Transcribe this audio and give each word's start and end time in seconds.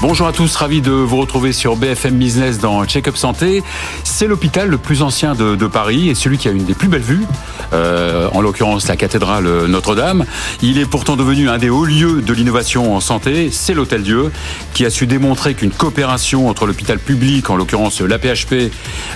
Bonjour 0.00 0.28
à 0.28 0.32
tous, 0.32 0.54
ravi 0.54 0.80
de 0.80 0.92
vous 0.92 1.16
retrouver 1.16 1.52
sur 1.52 1.74
BFM 1.74 2.14
Business 2.14 2.60
dans 2.60 2.84
Check-up 2.84 3.16
Santé. 3.16 3.64
C'est 4.04 4.28
l'hôpital 4.28 4.68
le 4.68 4.78
plus 4.78 5.02
ancien 5.02 5.34
de, 5.34 5.66
Paris 5.66 6.08
et 6.08 6.14
celui 6.14 6.38
qui 6.38 6.46
a 6.46 6.52
une 6.52 6.64
des 6.64 6.74
plus 6.74 6.86
belles 6.86 7.02
vues, 7.02 7.26
euh, 7.72 8.28
en 8.32 8.40
l'occurrence 8.40 8.86
la 8.86 8.94
cathédrale 8.94 9.66
Notre-Dame. 9.66 10.24
Il 10.62 10.78
est 10.78 10.86
pourtant 10.86 11.16
devenu 11.16 11.48
un 11.48 11.58
des 11.58 11.68
hauts 11.68 11.84
lieux 11.84 12.22
de 12.22 12.32
l'innovation 12.32 12.94
en 12.94 13.00
santé. 13.00 13.50
C'est 13.50 13.74
l'Hôtel 13.74 14.04
Dieu 14.04 14.30
qui 14.72 14.86
a 14.86 14.90
su 14.90 15.08
démontrer 15.08 15.54
qu'une 15.54 15.72
coopération 15.72 16.48
entre 16.48 16.66
l'hôpital 16.66 17.00
public, 17.00 17.50
en 17.50 17.56
l'occurrence 17.56 18.00
l'APHP, 18.00 18.70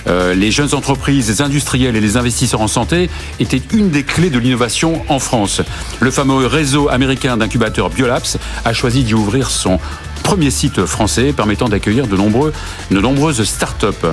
euh, 0.07 0.35
les 0.35 0.51
jeunes 0.51 0.73
entreprises, 0.73 1.29
les 1.29 1.41
industriels 1.41 1.95
et 1.95 2.01
les 2.01 2.17
investisseurs 2.17 2.61
en 2.61 2.67
santé 2.67 3.09
était 3.39 3.61
une 3.71 3.89
des 3.89 4.03
clés 4.03 4.29
de 4.29 4.37
l'innovation 4.37 5.01
en 5.07 5.19
France. 5.19 5.61
Le 6.01 6.11
fameux 6.11 6.45
réseau 6.45 6.89
américain 6.89 7.37
d'incubateurs 7.37 7.89
Biolabs 7.89 8.37
a 8.65 8.73
choisi 8.73 9.03
d'y 9.03 9.13
ouvrir 9.13 9.49
son 9.49 9.79
premier 10.23 10.49
site 10.49 10.85
français 10.85 11.33
permettant 11.33 11.69
d'accueillir 11.69 12.07
de, 12.07 12.15
nombreux, 12.15 12.53
de 12.89 12.99
nombreuses 12.99 13.43
start-up. 13.43 14.05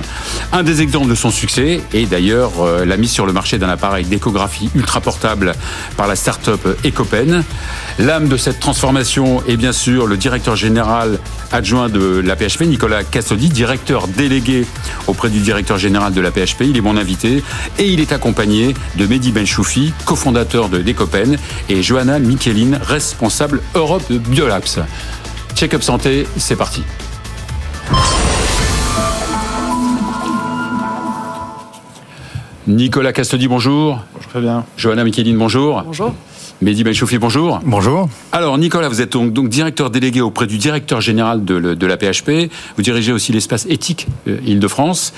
Un 0.52 0.62
des 0.62 0.82
exemples 0.82 1.08
de 1.08 1.14
son 1.14 1.30
succès 1.30 1.80
est 1.94 2.06
d'ailleurs 2.06 2.52
euh, 2.60 2.84
la 2.84 2.96
mise 2.96 3.10
sur 3.10 3.26
le 3.26 3.32
marché 3.32 3.58
d'un 3.58 3.68
appareil 3.68 4.04
d'échographie 4.04 4.70
ultra 4.74 5.00
portable 5.00 5.52
par 5.96 6.06
la 6.06 6.16
start-up 6.16 6.60
Ecopen. 6.84 7.44
L'âme 7.98 8.28
de 8.28 8.36
cette 8.36 8.60
transformation 8.60 9.42
est 9.46 9.56
bien 9.56 9.72
sûr 9.72 10.06
le 10.06 10.16
directeur 10.16 10.56
général 10.56 11.18
adjoint 11.52 11.88
de 11.88 12.22
la 12.24 12.36
PHP, 12.36 12.62
Nicolas 12.62 13.04
Cassodi, 13.04 13.48
directeur 13.48 14.08
délégué 14.08 14.66
auprès 15.06 15.30
du 15.30 15.40
directeur 15.40 15.78
général 15.78 16.12
de 16.12 16.20
la 16.20 16.30
PHP. 16.30 16.62
Il 16.62 16.76
est 16.76 16.82
mon 16.82 16.96
invité 16.96 17.42
et 17.78 17.86
il 17.86 18.00
est 18.00 18.12
accompagné 18.12 18.74
de 18.96 19.06
Mehdi 19.06 19.32
Benchoufi, 19.32 19.92
cofondateur 20.04 20.68
de 20.68 20.78
Decopen, 20.78 21.38
et 21.68 21.82
Johanna 21.82 22.18
Michelin, 22.18 22.78
responsable 22.82 23.60
Europe 23.74 24.02
de 24.10 24.18
Biolabs. 24.18 24.80
Check-up 25.60 25.82
santé, 25.82 26.26
c'est 26.38 26.56
parti. 26.56 26.82
Nicolas 32.66 33.12
Castodi, 33.12 33.46
bonjour. 33.46 34.02
Bonjour 34.14 34.30
Fabien. 34.32 34.64
Johanna 34.78 35.04
Michelin, 35.04 35.36
bonjour. 35.36 35.82
Bonjour. 35.82 36.14
Mehdi 36.62 36.82
Benchoufi, 36.82 37.18
bonjour. 37.18 37.60
Bonjour. 37.62 38.08
Alors, 38.32 38.56
Nicolas, 38.56 38.88
vous 38.88 39.02
êtes 39.02 39.12
donc, 39.12 39.50
directeur 39.50 39.90
délégué 39.90 40.22
auprès 40.22 40.46
du 40.46 40.56
directeur 40.56 41.02
général 41.02 41.44
de, 41.44 41.74
de 41.74 41.86
la 41.86 41.98
PHP. 41.98 42.50
Vous 42.76 42.82
dirigez 42.82 43.12
aussi 43.12 43.32
l'espace 43.32 43.66
éthique 43.66 44.06
euh, 44.28 44.38
Île-de-France 44.46 45.12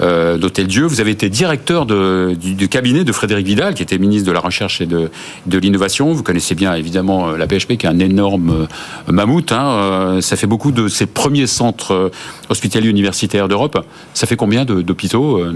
euh, 0.00 0.38
d'Hôtel 0.38 0.66
Dieu. 0.66 0.84
Vous 0.84 1.00
avez 1.00 1.10
été 1.10 1.28
directeur 1.28 1.86
de, 1.86 2.36
du, 2.40 2.68
cabinet 2.68 3.04
de 3.04 3.12
Frédéric 3.12 3.46
Vidal, 3.46 3.74
qui 3.74 3.82
était 3.82 3.98
ministre 3.98 4.26
de 4.26 4.32
la 4.32 4.40
Recherche 4.40 4.80
et 4.80 4.86
de, 4.86 5.10
de 5.46 5.58
l'Innovation. 5.58 6.12
Vous 6.12 6.22
connaissez 6.22 6.54
bien 6.54 6.74
évidemment 6.74 7.28
euh, 7.28 7.36
la 7.36 7.46
PHP, 7.46 7.76
qui 7.76 7.86
est 7.86 7.88
un 7.88 7.98
énorme 7.98 8.68
euh, 9.08 9.12
mammouth. 9.12 9.52
Hein. 9.52 9.66
Euh, 9.68 10.20
ça 10.20 10.36
fait 10.36 10.46
beaucoup 10.46 10.72
de 10.72 10.88
ces 10.88 11.06
premiers 11.06 11.46
centres 11.46 12.10
hospitaliers 12.48 12.88
universitaires 12.88 13.48
d'Europe. 13.48 13.84
Ça 14.14 14.26
fait 14.26 14.36
combien 14.36 14.64
d'hôpitaux, 14.64 15.44
de, 15.44 15.52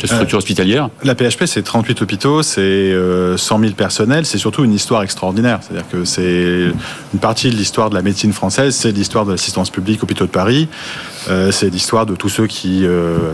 de, 0.00 0.06
structures 0.06 0.38
hospitalières? 0.38 0.88
La 1.02 1.14
PHP, 1.14 1.44
c'est 1.46 1.62
38 1.62 2.02
hôpitaux, 2.02 2.42
c'est 2.42 2.94
100 3.36 3.58
000 3.58 3.72
personnels. 3.72 4.26
C'est 4.26 4.38
surtout 4.38 4.64
une 4.64 4.72
histoire 4.72 5.02
extraordinaire. 5.02 5.60
C'est-à-dire 5.62 5.88
que 5.88 6.04
c'est 6.04 6.72
une 7.12 7.20
partie 7.20 7.50
de 7.50 7.56
l'histoire 7.56 7.90
de 7.90 7.94
la 7.94 8.02
médecine 8.02 8.32
française, 8.32 8.74
c'est 8.74 8.92
l'histoire 8.92 9.24
de 9.24 9.32
l'assistance 9.32 9.70
publique 9.70 10.02
hôpitaux 10.02 10.26
de 10.26 10.30
Paris. 10.30 10.68
C'est 11.50 11.70
l'histoire 11.70 12.06
de 12.06 12.14
tous 12.14 12.28
ceux 12.28 12.46
qui, 12.46 12.86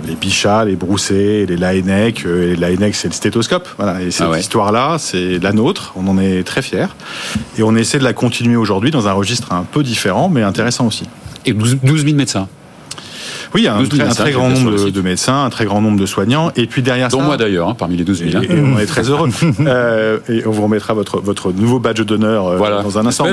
les 0.07 0.15
biches 0.15 0.41
les 0.65 0.77
Brousset, 0.77 1.47
les 1.47 1.57
Laennec. 1.57 2.25
Euh, 2.25 2.53
et 2.53 2.57
Laennec, 2.57 2.95
c'est 2.95 3.09
le 3.09 3.15
stéthoscope. 3.15 3.69
Voilà. 3.77 4.03
Et 4.03 4.11
cette 4.11 4.29
ah 4.33 4.39
histoire-là, 4.39 4.97
c'est 4.99 5.39
la 5.39 5.53
nôtre. 5.53 5.93
On 5.97 6.07
en 6.09 6.19
est 6.19 6.43
très 6.45 6.63
fiers. 6.63 6.87
Et 7.59 7.63
on 7.63 7.75
essaie 7.77 7.99
de 7.99 8.05
la 8.05 8.13
continuer 8.13 8.57
aujourd'hui 8.57 8.91
dans 8.91 9.09
un 9.09 9.13
registre 9.13 9.53
un 9.53 9.65
peu 9.65 9.83
différent, 9.83 10.29
mais 10.29 10.43
intéressant 10.43 10.87
aussi. 10.87 11.05
Et 11.47 11.53
12 11.53 11.79
000 11.83 12.17
médecins 12.17 12.49
oui, 13.55 13.67
un, 13.67 13.83
très, 13.85 14.01
un 14.01 14.09
très 14.09 14.33
grand 14.33 14.49
nombre 14.49 14.91
de, 14.91 15.01
médecins, 15.01 15.45
un 15.45 15.51
très 15.51 15.65
grand 15.65 15.81
nombre 15.81 15.99
de 15.99 16.07
soignants. 16.07 16.53
Et 16.57 16.67
puis 16.67 16.83
derrière 16.83 17.09
Dont 17.09 17.19
ça. 17.19 17.25
moi 17.25 17.37
d'ailleurs, 17.37 17.69
hein, 17.69 17.75
parmi 17.77 17.97
les 17.97 18.05
12 18.05 18.25
000. 18.31 18.37
Hein. 18.37 18.43
Et, 18.49 18.61
on 18.61 18.79
est 18.79 18.87
très 18.87 19.09
heureux. 19.11 19.29
euh, 19.61 20.19
et 20.29 20.47
on 20.47 20.51
vous 20.51 20.63
remettra 20.63 20.95
votre, 20.95 21.21
votre 21.21 21.53
nouveau 21.53 21.79
badge 21.79 22.01
d'honneur 22.03 22.47
euh, 22.47 22.83
dans 22.83 22.99
un 22.99 23.07
instant. 23.07 23.27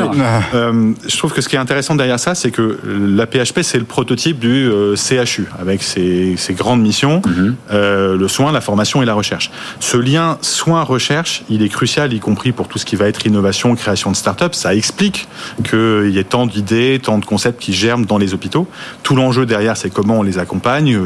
euh, 0.53 0.93
je 1.07 1.17
trouve 1.17 1.33
que 1.33 1.41
ce 1.41 1.49
qui 1.49 1.55
est 1.55 1.59
intéressant 1.59 1.95
derrière 1.95 2.19
ça, 2.19 2.35
c'est 2.35 2.51
que 2.51 2.79
la 2.83 3.27
PHP, 3.27 3.61
c'est 3.61 3.77
le 3.77 3.85
prototype 3.85 4.39
du 4.39 4.69
CHU, 4.95 5.45
avec 5.59 5.83
ses, 5.83 6.35
ses 6.37 6.53
grandes 6.53 6.81
missions, 6.81 7.21
mhm. 7.25 7.55
le 7.71 8.27
soin, 8.27 8.51
la 8.51 8.61
formation 8.61 9.03
et 9.03 9.05
la 9.05 9.13
recherche. 9.13 9.51
Ce 9.79 9.97
lien 9.97 10.37
soin-recherche, 10.41 11.43
il 11.49 11.61
est 11.61 11.69
crucial, 11.69 12.13
y 12.13 12.19
compris 12.19 12.51
pour 12.51 12.67
tout 12.67 12.77
ce 12.77 12.85
qui 12.85 12.95
va 12.95 13.07
être 13.07 13.25
innovation, 13.25 13.75
création 13.75 14.11
de 14.11 14.15
start-up. 14.15 14.55
Ça 14.55 14.73
explique 14.73 15.27
qu'il 15.63 16.09
y 16.09 16.17
ait 16.17 16.23
tant 16.23 16.45
d'idées, 16.47 16.99
tant 17.01 17.17
de 17.19 17.25
concepts 17.25 17.61
qui 17.61 17.73
germent 17.73 18.05
dans 18.05 18.17
les 18.17 18.33
hôpitaux. 18.33 18.67
Tout 19.03 19.15
l'enjeu 19.15 19.45
derrière, 19.45 19.77
c'est 19.77 19.89
comment 19.89 20.06
comment 20.07 20.21
on 20.21 20.23
les 20.23 20.37
accompagne, 20.37 20.97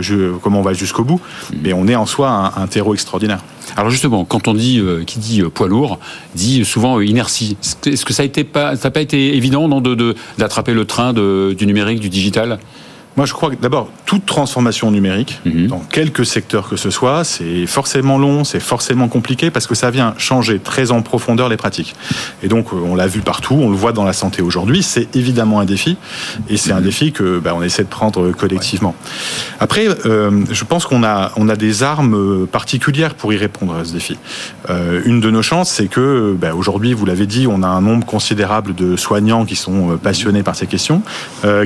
comment 0.44 0.59
on 0.59 0.62
va 0.62 0.73
jusqu'au 0.73 1.03
bout. 1.03 1.19
Mais 1.63 1.73
on 1.73 1.88
est 1.88 1.95
en 1.95 2.06
soi 2.06 2.53
un, 2.56 2.67
terreau 2.67 2.94
extraordinaire. 2.94 3.44
Alors 3.75 3.89
justement, 3.89 4.25
quand 4.25 4.47
on 4.47 4.53
dit 4.53 4.79
euh, 4.79 5.03
qui 5.03 5.17
dit 5.17 5.41
euh, 5.41 5.50
poids 5.50 5.67
lourd, 5.67 5.97
dit 6.35 6.63
souvent 6.66 7.00
euh, 7.00 7.06
inertie. 7.06 7.57
Est-ce 7.85 8.06
que 8.06 8.13
ça 8.13 8.23
n'a 8.23 8.44
pas, 8.44 8.75
ça 8.75 8.91
pas 8.91 9.01
été 9.01 9.35
évident 9.35 9.67
d'attraper 10.38 10.73
le 10.73 10.85
train 10.85 11.13
du 11.13 11.66
numérique, 11.66 12.00
du 12.00 12.09
digital? 12.09 12.59
Moi, 13.17 13.25
je 13.25 13.33
crois 13.33 13.49
que 13.49 13.61
d'abord, 13.61 13.89
toute 14.05 14.25
transformation 14.25 14.89
numérique, 14.89 15.41
mhm. 15.45 15.67
dans 15.67 15.79
quelques 15.79 16.25
secteurs 16.25 16.69
que 16.69 16.77
ce 16.77 16.89
soit, 16.89 17.25
c'est 17.25 17.66
forcément 17.66 18.17
long, 18.17 18.45
c'est 18.45 18.61
forcément 18.61 19.09
compliqué 19.09 19.51
parce 19.51 19.67
que 19.67 19.75
ça 19.75 19.91
vient 19.91 20.13
changer 20.17 20.59
très 20.59 20.91
en 20.91 21.01
profondeur 21.01 21.49
les 21.49 21.57
pratiques. 21.57 21.94
Et 22.41 22.47
donc, 22.47 22.67
euh, 22.72 22.77
on 22.77 22.95
l'a 22.95 23.07
vu 23.07 23.19
partout, 23.19 23.55
on 23.55 23.69
le 23.69 23.75
voit 23.75 23.91
dans 23.91 24.05
la 24.05 24.13
santé 24.13 24.41
aujourd'hui, 24.41 24.81
c'est 24.81 25.13
évidemment 25.13 25.59
un 25.59 25.66
défi 25.66 25.97
et 26.49 26.55
c'est 26.55 26.72
un 26.72 26.77
mhm. 26.77 26.83
défi 26.83 27.11
que 27.11 27.39
bah, 27.39 27.53
on 27.53 27.61
essaie 27.61 27.83
de 27.83 27.89
prendre 27.89 28.31
collectivement. 28.31 28.95
Après, 29.59 29.88
euh, 30.05 30.45
je 30.49 30.63
pense 30.63 30.85
qu'on 30.85 31.03
a, 31.03 31.33
on 31.35 31.49
a 31.49 31.57
des 31.57 31.83
armes 31.83 32.47
particulières 32.47 33.16
pour 33.16 33.33
y 33.33 33.38
répondre 33.38 33.75
à 33.75 33.83
ce 33.83 33.91
défi. 33.91 34.17
Euh, 34.69 35.01
une 35.03 35.19
de 35.19 35.29
nos 35.29 35.41
chances, 35.41 35.69
c'est 35.69 35.88
que 35.88 36.33
bah, 36.39 36.55
aujourd'hui, 36.55 36.93
vous 36.93 37.05
l'avez 37.05 37.25
dit, 37.25 37.45
on 37.45 37.61
a 37.61 37.67
un 37.67 37.81
nombre 37.81 38.05
considérable 38.05 38.73
de 38.73 38.95
soignants 38.95 39.43
qui 39.43 39.57
sont 39.57 39.97
passionnés 40.01 40.43
par 40.43 40.55
ces 40.55 40.67
questions, 40.67 41.01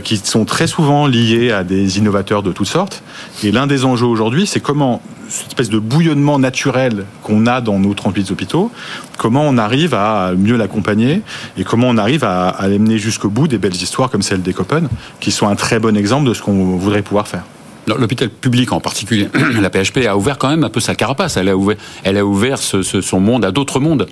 qui 0.03 0.17
sont 0.17 0.45
très 0.45 0.67
souvent 0.67 1.06
liés 1.06 1.34
à 1.51 1.63
des 1.63 1.97
innovateurs 1.97 2.44
de 2.44 2.51
toutes 2.51 2.68
sortes. 2.68 3.03
Et 3.44 3.51
l'un 3.51 3.68
des 3.68 3.85
enjeux 3.85 4.06
aujourd'hui, 4.06 4.47
c'est 4.47 4.59
comment 4.59 5.01
cette 5.28 5.47
espèce 5.47 5.69
de 5.69 5.79
bouillonnement 5.79 6.40
naturel 6.40 7.06
qu'on 7.23 7.47
a 7.47 7.62
dans 7.62 7.79
nos 7.79 7.94
38 7.94 8.31
hôpitaux, 8.31 8.72
comment 9.18 9.44
on 9.44 9.57
arrive 9.57 9.94
à 9.94 10.34
mieux 10.38 10.56
l'accompagner 10.56 11.22
et 11.57 11.63
comment 11.63 11.88
on 11.90 11.97
arrive 11.97 12.24
à, 12.24 12.50
à 12.50 12.68
l'amener 12.68 13.00
jusqu'au 13.00 13.29
bout 13.29 13.47
des 13.47 13.57
belles 13.57 13.75
histoires 13.75 14.09
comme 14.09 14.22
celle 14.22 14.41
des 14.41 14.53
Copen, 14.53 14.88
qui 15.19 15.31
sont 15.31 15.47
un 15.47 15.56
très 15.56 15.79
bon 15.79 15.97
exemple 15.97 16.28
de 16.28 16.34
ce 16.34 16.41
qu'on 16.41 16.78
voudrait 16.78 17.01
pouvoir 17.01 17.28
faire. 17.28 17.44
L'hôpital 17.88 18.29
public 18.29 18.72
en 18.72 18.79
particulier, 18.79 19.29
la 19.62 19.69
PHP 19.69 20.07
a 20.07 20.18
ouvert 20.18 20.38
quand 20.38 20.50
même 20.50 20.63
un 20.63 20.69
peu 20.69 20.79
sa 20.79 20.96
carapace. 20.96 21.38
Elle 21.38 21.50
a 21.50 21.56
ouvert, 21.56 21.78
elle 22.03 22.18
a 22.18 22.25
ouvert 22.25 22.57
ce, 22.57 22.81
son 22.81 23.19
monde 23.19 23.46
à 23.46 23.51
d'autres 23.51 23.79
mondes. 23.79 24.07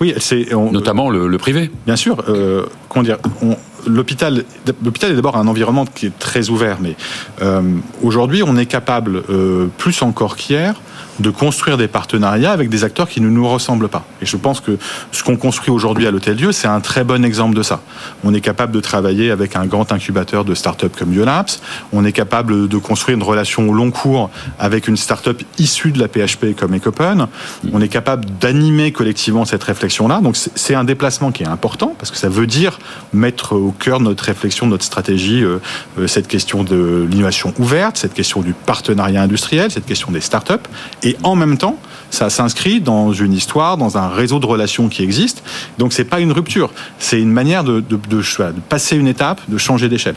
Oui, 0.00 0.14
c'est 0.18 0.52
notamment 0.52 1.10
le, 1.10 1.38
privé. 1.38 1.70
Bien 1.86 1.96
sûr. 1.96 2.22
Euh, 2.28 2.66
comment 2.88 3.02
dire 3.02 3.18
L'hôpital, 3.86 4.44
l'hôpital 4.82 5.12
est 5.12 5.14
d'abord 5.14 5.36
un 5.36 5.46
environnement 5.46 5.84
qui 5.84 6.06
est 6.06 6.18
très 6.18 6.48
ouvert, 6.48 6.78
mais 6.80 6.96
euh, 7.40 7.62
aujourd'hui, 8.02 8.42
on 8.42 8.56
est 8.56 8.66
capable, 8.66 9.22
euh, 9.30 9.66
plus 9.78 10.02
encore 10.02 10.36
qu'hier, 10.36 10.74
de 11.20 11.30
construire 11.30 11.76
des 11.76 11.88
partenariats 11.88 12.52
avec 12.52 12.68
des 12.68 12.84
acteurs 12.84 13.08
qui 13.08 13.20
ne 13.20 13.28
nous 13.28 13.48
ressemblent 13.48 13.88
pas. 13.88 14.04
Et 14.20 14.26
je 14.26 14.36
pense 14.36 14.60
que 14.60 14.78
ce 15.12 15.22
qu'on 15.22 15.36
construit 15.36 15.70
aujourd'hui 15.70 16.06
à 16.06 16.10
l'Hôtel 16.10 16.36
Dieu, 16.36 16.52
c'est 16.52 16.68
un 16.68 16.80
très 16.80 17.04
bon 17.04 17.24
exemple 17.24 17.56
de 17.56 17.62
ça. 17.62 17.80
On 18.24 18.34
est 18.34 18.40
capable 18.40 18.72
de 18.72 18.80
travailler 18.80 19.30
avec 19.30 19.56
un 19.56 19.66
grand 19.66 19.92
incubateur 19.92 20.44
de 20.44 20.54
start-up 20.54 20.94
comme 20.98 21.10
Biolabs. 21.10 21.60
On 21.92 22.04
est 22.04 22.12
capable 22.12 22.68
de 22.68 22.78
construire 22.78 23.16
une 23.16 23.22
relation 23.22 23.68
au 23.68 23.72
long 23.72 23.90
cours 23.90 24.30
avec 24.58 24.88
une 24.88 24.96
start-up 24.96 25.42
issue 25.58 25.92
de 25.92 25.98
la 25.98 26.08
PHP 26.08 26.56
comme 26.56 26.74
Ecopen. 26.74 27.26
On 27.72 27.80
est 27.80 27.88
capable 27.88 28.26
d'animer 28.40 28.92
collectivement 28.92 29.44
cette 29.44 29.64
réflexion-là. 29.64 30.20
Donc 30.20 30.36
c'est 30.36 30.74
un 30.74 30.84
déplacement 30.84 31.32
qui 31.32 31.42
est 31.42 31.48
important 31.48 31.94
parce 31.98 32.10
que 32.10 32.16
ça 32.16 32.28
veut 32.28 32.46
dire 32.46 32.78
mettre 33.12 33.54
au 33.54 33.72
cœur 33.72 33.98
de 33.98 34.04
notre 34.04 34.24
réflexion, 34.24 34.66
de 34.66 34.72
notre 34.72 34.84
stratégie, 34.84 35.42
euh, 35.42 35.58
euh, 35.98 36.06
cette 36.06 36.28
question 36.28 36.64
de 36.64 37.06
l'innovation 37.10 37.54
ouverte, 37.58 37.96
cette 37.96 38.14
question 38.14 38.40
du 38.42 38.52
partenariat 38.52 39.22
industriel, 39.22 39.70
cette 39.70 39.86
question 39.86 40.10
des 40.10 40.20
start-up 40.20 40.68
et 41.06 41.16
en 41.22 41.36
même 41.36 41.56
temps, 41.56 41.78
ça 42.10 42.30
s'inscrit 42.30 42.80
dans 42.80 43.12
une 43.12 43.32
histoire, 43.32 43.76
dans 43.76 43.96
un 43.96 44.08
réseau 44.08 44.40
de 44.40 44.46
relations 44.46 44.88
qui 44.88 45.04
existe. 45.04 45.44
Donc 45.78 45.92
c'est 45.92 46.04
pas 46.04 46.18
une 46.18 46.32
rupture, 46.32 46.72
c'est 46.98 47.20
une 47.20 47.30
manière 47.30 47.62
de, 47.62 47.78
de, 47.78 47.96
de, 47.96 48.22
passer 48.68 48.96
une 48.96 49.06
étape, 49.06 49.40
de 49.46 49.56
changer 49.56 49.88
d'échelle. 49.88 50.16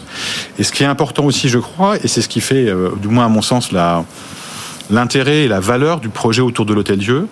Et 0.58 0.64
ce 0.64 0.72
qui 0.72 0.82
est 0.82 0.88
important 0.88 1.26
aussi, 1.26 1.48
je 1.48 1.60
crois, 1.60 1.98
et 1.98 2.08
c'est 2.08 2.24
ce 2.24 2.28
qui 2.28 2.42
fait, 2.42 2.68
euh, 2.68 2.90
du 3.00 3.08
moins 3.08 3.26
à 3.26 3.30
mon 3.30 3.44
sens, 3.44 3.70
l'intérêt 4.90 5.44
et 5.44 5.48
la 5.48 5.60
valeur 5.60 6.00
du 6.00 6.10
projet 6.10 6.42
autour 6.42 6.66
de 6.66 6.74
l'Hôtel 6.74 6.98
Dieu, 6.98 7.28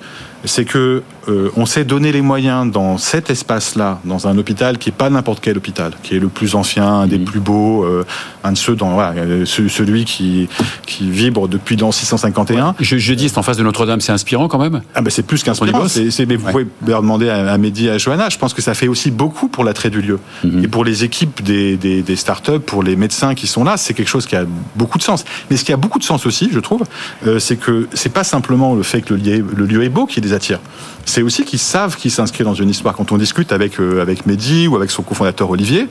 c'est 0.45 0.65
que 0.65 1.03
euh, 1.29 1.49
on 1.57 1.65
s'est 1.65 1.83
donné 1.83 2.11
les 2.11 2.21
moyens 2.21 2.71
dans 2.71 2.97
cet 2.97 3.29
espace-là, 3.29 3.99
dans 4.05 4.27
un 4.27 4.37
hôpital 4.37 4.77
qui 4.77 4.89
est 4.89 4.93
pas 4.93 5.09
n'importe 5.09 5.39
quel 5.41 5.57
hôpital, 5.57 5.93
qui 6.03 6.15
est 6.15 6.19
le 6.19 6.29
plus 6.29 6.55
ancien, 6.55 6.87
un 6.87 7.07
des 7.07 7.17
mmh. 7.17 7.25
plus 7.25 7.39
beaux, 7.39 7.83
euh, 7.83 8.05
un 8.43 8.53
de 8.53 8.57
ceux 8.57 8.75
dans 8.75 8.91
voilà, 8.91 9.19
euh, 9.19 9.45
celui 9.45 10.05
qui 10.05 10.47
qui 10.85 11.09
vibre 11.09 11.47
depuis 11.47 11.75
dans 11.75 11.91
651. 11.91 12.75
Je, 12.79 12.97
je 12.97 13.13
dis 13.13 13.29
c'est 13.29 13.37
en 13.37 13.43
face 13.43 13.57
de 13.57 13.63
Notre-Dame, 13.63 13.99
c'est 13.99 14.13
inspirant 14.13 14.47
quand 14.47 14.59
même. 14.59 14.81
Ah 14.95 15.01
ben 15.01 15.09
c'est 15.09 15.23
plus 15.23 15.43
qu'inspirant. 15.43 15.87
C'est 15.87 16.25
mais 16.25 16.37
vous 16.37 16.49
pouvez 16.49 16.67
leur 16.85 17.01
demander 17.01 17.29
à, 17.29 17.51
à 17.51 17.57
Mehdi 17.57 17.89
à 17.89 17.97
Johanna. 17.97 18.29
Je 18.29 18.37
pense 18.37 18.53
que 18.53 18.61
ça 18.61 18.73
fait 18.73 18.87
aussi 18.87 19.11
beaucoup 19.11 19.49
pour 19.49 19.63
l'attrait 19.63 19.89
du 19.89 20.01
lieu 20.01 20.19
mmh. 20.43 20.63
et 20.63 20.67
pour 20.67 20.85
les 20.85 21.03
équipes 21.03 21.43
des, 21.43 21.75
des, 21.75 22.01
des 22.03 22.15
startups, 22.15 22.59
pour 22.59 22.83
les 22.83 22.95
médecins 22.95 23.35
qui 23.35 23.47
sont 23.47 23.63
là, 23.63 23.75
c'est 23.75 23.93
quelque 23.93 24.07
chose 24.07 24.27
qui 24.27 24.35
a 24.35 24.45
beaucoup 24.75 24.97
de 24.97 25.03
sens. 25.03 25.25
Mais 25.49 25.57
ce 25.57 25.65
qui 25.65 25.73
a 25.73 25.77
beaucoup 25.77 25.99
de 25.99 26.03
sens 26.03 26.25
aussi, 26.25 26.49
je 26.51 26.59
trouve, 26.59 26.83
c'est 27.39 27.57
que 27.57 27.87
c'est 27.93 28.13
pas 28.13 28.23
simplement 28.23 28.75
le 28.75 28.83
fait 28.83 29.01
que 29.01 29.13
le 29.13 29.19
lieu, 29.19 29.45
le 29.55 29.65
lieu 29.65 29.83
est 29.83 29.89
beau 29.89 30.05
qui 30.05 30.21
les 30.27 30.33
attire. 30.33 30.59
C'est 31.05 31.21
aussi 31.21 31.45
qu'ils 31.45 31.59
savent 31.59 31.95
qu'ils 31.95 32.11
s'inscrivent 32.11 32.45
dans 32.45 32.53
une 32.53 32.69
histoire. 32.69 32.95
Quand 32.95 33.11
on 33.11 33.17
discute 33.17 33.51
avec, 33.51 33.79
euh, 33.79 34.01
avec 34.01 34.25
Mehdi 34.25 34.67
ou 34.67 34.75
avec 34.75 34.91
son 34.91 35.03
cofondateur 35.03 35.49
Olivier, 35.49 35.87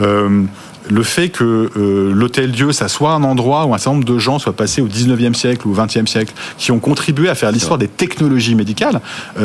euh, 0.00 0.44
le 0.90 1.02
fait 1.02 1.28
que 1.28 1.70
euh, 1.76 2.12
l'hôtel 2.14 2.52
Dieu, 2.52 2.72
ça 2.72 2.88
soit 2.88 3.12
un 3.12 3.22
endroit 3.24 3.66
où 3.66 3.74
un 3.74 3.78
certain 3.78 3.92
nombre 3.92 4.04
de 4.04 4.18
gens 4.18 4.38
soient 4.38 4.54
passés 4.54 4.80
au 4.80 4.88
19e 4.88 5.34
siècle 5.34 5.66
ou 5.66 5.72
au 5.72 5.74
20e 5.74 6.06
siècle, 6.06 6.32
qui 6.56 6.70
ont 6.70 6.78
contribué 6.78 7.28
à 7.28 7.34
faire 7.34 7.52
l'histoire 7.52 7.78
des 7.78 7.88
technologies 7.88 8.54
médicales, 8.54 9.00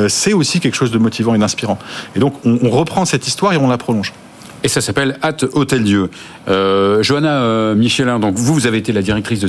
c'est 0.07 0.33
aussi 0.33 0.59
quelque 0.59 0.75
chose 0.75 0.91
de 0.91 0.97
motivant 0.97 1.35
et 1.35 1.37
d'inspirant. 1.37 1.77
Et 2.15 2.19
donc, 2.19 2.33
on, 2.45 2.59
on 2.61 2.69
reprend 2.69 3.03
cette 3.05 3.27
histoire 3.27 3.51
et 3.53 3.57
on 3.57 3.67
la 3.67 3.77
prolonge. 3.77 4.13
Et 4.63 4.69
ça 4.69 4.79
s'appelle 4.79 5.17
At 5.21 5.37
Hôtel 5.53 5.83
Dieu. 5.83 6.09
Euh, 6.47 7.03
Johanna 7.03 7.41
euh, 7.41 7.75
Michelin, 7.75 8.19
donc 8.19 8.35
vous, 8.35 8.53
vous 8.53 8.65
avez 8.65 8.77
été 8.77 8.93
la 8.93 9.01
directrice 9.01 9.39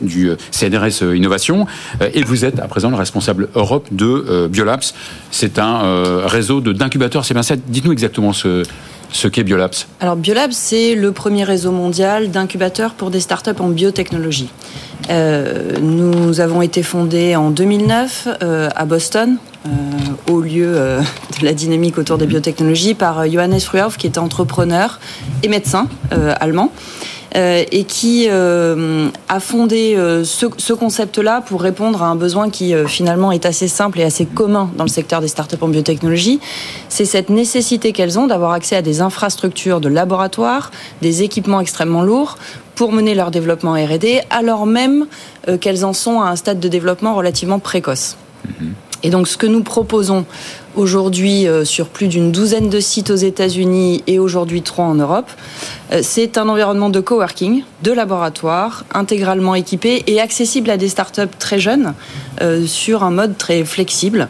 du 0.00 0.30
euh, 0.30 0.36
CNRS 0.50 1.02
euh, 1.02 1.16
Innovation, 1.16 1.66
et 2.12 2.24
vous 2.24 2.44
êtes 2.44 2.58
à 2.58 2.66
présent 2.66 2.90
le 2.90 2.96
responsable 2.96 3.48
Europe 3.54 3.86
de 3.92 4.48
Biolabs. 4.48 4.92
C'est 5.30 5.58
un 5.58 6.26
réseau 6.26 6.60
d'incubateurs. 6.60 7.24
C'est 7.24 7.34
bien 7.34 7.42
ça. 7.42 7.54
Dites-nous 7.56 7.92
exactement 7.92 8.32
ce, 8.32 8.64
ce 9.12 9.28
qu'est 9.28 9.44
Biolabs. 9.44 9.74
Alors 10.00 10.16
Biolabs, 10.16 10.52
c'est 10.52 10.94
le 10.94 11.12
premier 11.12 11.44
réseau 11.44 11.70
mondial 11.70 12.30
d'incubateurs 12.30 12.94
pour 12.94 13.10
des 13.10 13.20
startups 13.20 13.50
en 13.60 13.68
biotechnologie. 13.68 14.50
Euh, 15.10 15.78
nous 15.80 16.40
avons 16.40 16.62
été 16.62 16.82
fondés 16.82 17.36
en 17.36 17.50
2009 17.50 18.28
euh, 18.42 18.68
à 18.74 18.84
Boston, 18.84 19.36
euh, 19.66 19.70
au 20.30 20.40
lieu 20.40 20.74
de 21.40 21.44
la 21.44 21.52
dynamique 21.52 21.98
autour 21.98 22.18
des 22.18 22.26
biotechnologies, 22.26 22.94
par 22.94 23.28
Johannes 23.28 23.60
Fruhauf, 23.60 23.96
qui 23.96 24.06
était 24.06 24.18
entrepreneur 24.18 25.00
et 25.42 25.48
médecin 25.48 25.88
allemand. 26.40 26.72
Et 27.34 27.84
qui 27.84 28.28
a 28.28 29.40
fondé 29.40 29.96
ce, 30.24 30.46
ce 30.56 30.72
concept-là 30.72 31.40
pour 31.40 31.62
répondre 31.62 32.02
à 32.02 32.06
un 32.06 32.16
besoin 32.16 32.50
qui 32.50 32.74
finalement 32.86 33.32
est 33.32 33.46
assez 33.46 33.68
simple 33.68 34.00
et 34.00 34.04
assez 34.04 34.26
commun 34.26 34.70
dans 34.76 34.84
le 34.84 34.90
secteur 34.90 35.20
des 35.20 35.28
startups 35.28 35.56
en 35.60 35.68
biotechnologie. 35.68 36.40
C'est 36.88 37.04
cette 37.04 37.30
nécessité 37.30 37.92
qu'elles 37.92 38.18
ont 38.18 38.26
d'avoir 38.26 38.52
accès 38.52 38.76
à 38.76 38.82
des 38.82 39.00
infrastructures 39.00 39.80
de 39.80 39.88
laboratoire, 39.88 40.70
des 41.00 41.22
équipements 41.22 41.60
extrêmement 41.60 42.02
lourds 42.02 42.36
pour 42.74 42.92
mener 42.92 43.14
leur 43.14 43.30
développement 43.30 43.72
R&D, 43.72 44.22
alors 44.30 44.66
même 44.66 45.06
euh, 45.48 45.58
qu'elles 45.58 45.84
en 45.84 45.92
sont 45.92 46.20
à 46.20 46.28
un 46.28 46.36
stade 46.36 46.60
de 46.60 46.68
développement 46.68 47.14
relativement 47.14 47.58
précoce. 47.58 48.16
Mhm. 48.60 48.74
Et 49.02 49.10
donc 49.10 49.28
ce 49.28 49.36
que 49.36 49.46
nous 49.46 49.62
proposons 49.62 50.24
aujourd'hui 50.76 51.46
euh, 51.46 51.64
sur 51.64 51.88
plus 51.88 52.08
d'une 52.08 52.32
douzaine 52.32 52.70
de 52.70 52.80
sites 52.80 53.10
aux 53.10 53.16
États-Unis 53.16 54.02
et 54.06 54.18
aujourd'hui 54.18 54.62
trois 54.62 54.84
en 54.84 54.94
Europe, 54.94 55.30
euh, 55.92 56.00
c'est 56.02 56.38
un 56.38 56.48
environnement 56.48 56.90
de 56.90 57.00
coworking, 57.00 57.64
de 57.82 57.92
laboratoire, 57.92 58.84
intégralement 58.94 59.54
équipé 59.54 60.04
et 60.06 60.20
accessible 60.20 60.70
à 60.70 60.76
des 60.76 60.88
startups 60.88 61.22
très 61.38 61.58
jeunes 61.58 61.94
sur 62.66 63.04
un 63.04 63.10
mode 63.10 63.36
très 63.38 63.64
flexible. 63.64 64.28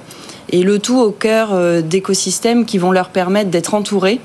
Et 0.51 0.63
le 0.63 0.79
tout 0.79 0.99
au 0.99 1.13
cœur 1.13 1.83
d'écosystèmes 1.83 2.67
qui 2.67 2.77
vont 2.77 2.93
leur 2.93 3.09
permettre 3.09 3.49
d'être 3.49 3.73
entourés 3.73 4.21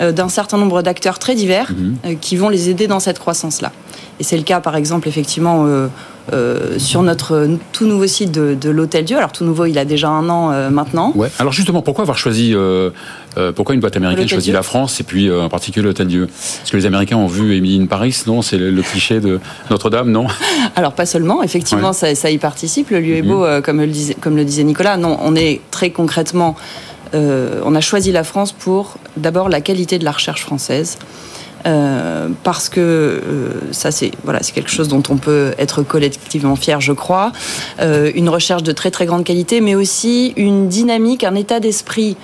euh, 0.00 0.12
d'un 0.12 0.28
certain 0.28 0.58
nombre 0.58 0.82
d'acteurs 0.82 1.18
très 1.18 1.34
divers 1.34 1.72
mhm. 1.72 1.96
euh, 2.04 2.14
qui 2.14 2.36
vont 2.36 2.48
les 2.50 2.68
aider 2.68 2.86
dans 2.86 3.00
cette 3.00 3.18
croissance-là. 3.18 3.72
Et 4.20 4.24
c'est 4.24 4.36
le 4.36 4.44
cas, 4.44 4.60
par 4.60 4.76
exemple, 4.76 5.08
effectivement, 5.08 5.66
euh, 6.32 6.78
sur 6.78 7.02
notre 7.02 7.48
tout 7.72 7.86
nouveau 7.86 8.06
site 8.06 8.30
de, 8.32 8.70
l'Hôtel 8.70 9.04
Dieu. 9.04 9.16
Alors 9.16 9.32
tout 9.32 9.44
nouveau, 9.44 9.66
il 9.66 9.78
a 9.78 9.84
déjà 9.84 10.08
un 10.08 10.28
an 10.28 10.70
maintenant. 10.70 11.12
Ouais. 11.14 11.30
Alors 11.38 11.52
justement, 11.52 11.82
pourquoi 11.82 12.02
avoir 12.02 12.18
choisi, 12.18 12.54
pourquoi 13.54 13.74
une 13.74 13.80
boîte 13.80 13.96
américaine 13.96 14.28
choisit 14.28 14.52
la 14.52 14.62
France 14.62 15.00
et 15.00 15.04
puis 15.04 15.30
en 15.30 15.48
particulier 15.48 15.84
l'Hôtel 15.84 16.06
Dieu? 16.06 16.28
Parce 16.28 16.70
que 16.70 16.76
les 16.76 16.86
Américains 16.86 17.16
ont 17.16 17.26
vu 17.26 17.56
Emily 17.56 17.80
in 17.80 17.86
Paris, 17.86 18.22
non? 18.26 18.42
C'est 18.42 18.58
le, 18.58 18.82
cliché 18.82 19.20
de 19.20 19.40
Notre-Dame, 19.70 20.10
non? 20.10 20.26
Alors 20.76 20.92
pas 20.92 21.06
seulement, 21.06 21.42
effectivement, 21.42 21.92
ça, 21.92 22.14
ça, 22.14 22.30
y 22.30 22.38
participe. 22.38 22.90
Le 22.90 23.00
lieu 23.00 23.16
est 23.16 23.22
mhm. 23.22 23.28
beau, 23.28 23.46
comme, 23.62 23.80
le 23.80 23.86
disait, 23.86 24.14
comme 24.14 24.36
le 24.36 24.44
disait 24.44 24.64
Nicolas. 24.64 24.96
Non, 24.96 25.18
on 25.22 25.34
est 25.34 25.60
très 25.70 25.90
concrètement 25.90 26.56
euh, 27.14 27.60
on 27.64 27.74
a 27.74 27.80
choisi 27.80 28.12
la 28.12 28.24
France 28.24 28.52
pour 28.52 28.96
d'abord 29.16 29.48
la 29.48 29.60
qualité 29.60 29.98
de 29.98 30.04
la 30.04 30.12
recherche 30.12 30.42
française. 30.42 30.98
Euh, 31.68 32.28
parce 32.44 32.68
que 32.68 32.80
euh, 32.80 33.50
ça 33.72 33.90
c'est 33.90 34.10
voilà 34.24 34.42
c'est 34.42 34.52
quelque 34.52 34.70
chose 34.70 34.88
dont 34.88 35.02
on 35.10 35.16
peut 35.16 35.52
être 35.58 35.82
collectivement 35.82 36.56
fier 36.56 36.80
je 36.80 36.92
crois 36.92 37.32
une 37.80 38.28
recherche 38.28 38.62
de 38.62 38.72
très 38.72 38.90
très 38.90 39.06
grande 39.06 39.24
qualité 39.24 39.60
mais 39.60 39.74
aussi 39.74 40.32
une 40.36 40.68
dynamique 40.68 41.24
un 41.24 41.34
état 41.34 41.60
d'esprit 41.60 42.16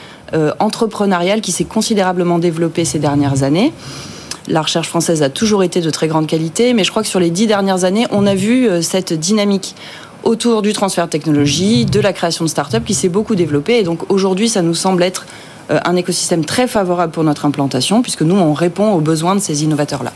entrepreneurial 0.59 1.41
qui 1.41 1.53
s'est 1.53 1.65
considérablement 1.65 2.39
développé 2.39 2.85
ces 2.85 2.99
dernières 2.99 3.43
années 3.43 3.73
la 4.49 4.63
recherche 4.63 4.89
française 4.89 5.23
a 5.23 5.31
toujours 5.31 5.63
été 5.63 5.81
de 5.81 5.89
très 5.89 6.07
grande 6.07 6.27
qualité, 6.27 6.75
mais 6.75 6.85
je 6.85 6.91
crois 6.91 7.03
que 7.03 7.09
sur 7.09 7.19
les 7.19 7.31
dix 7.31 7.47
dernières 7.47 7.85
années, 7.85 8.07
on 8.11 8.27
a 8.27 8.35
vu 8.35 8.69
cette 8.83 9.15
dynamique 9.15 9.75
autour 10.23 10.61
du 10.61 10.75
transfert 10.75 11.07
de 11.07 11.11
technologie, 11.11 11.87
de 11.87 12.01
la 12.01 12.13
création 12.13 12.45
de 12.45 12.51
start-up 12.51 12.85
qui 12.85 12.93
s'est 12.93 13.09
beaucoup 13.09 13.37
développée. 13.37 13.79
Et 13.79 13.85
donc 13.85 14.11
aujourd'hui, 14.11 14.51
ça 14.51 14.61
nous 14.61 14.75
semble 14.75 15.03
être 15.03 15.25
euh, 15.25 15.54
un 15.71 15.97
écosystème 15.97 16.45
très 16.45 16.67
favorable 16.67 17.13
pour 17.13 17.25
notre 17.25 17.47
implantation, 17.47 18.03
puisque 18.03 18.23
nous, 18.23 18.37
on 18.37 18.53
répond 18.53 18.93
aux 18.93 19.01
besoins 19.01 19.35
de 19.35 19.41
ces 19.41 19.65
innovateurs-là. 19.65 20.13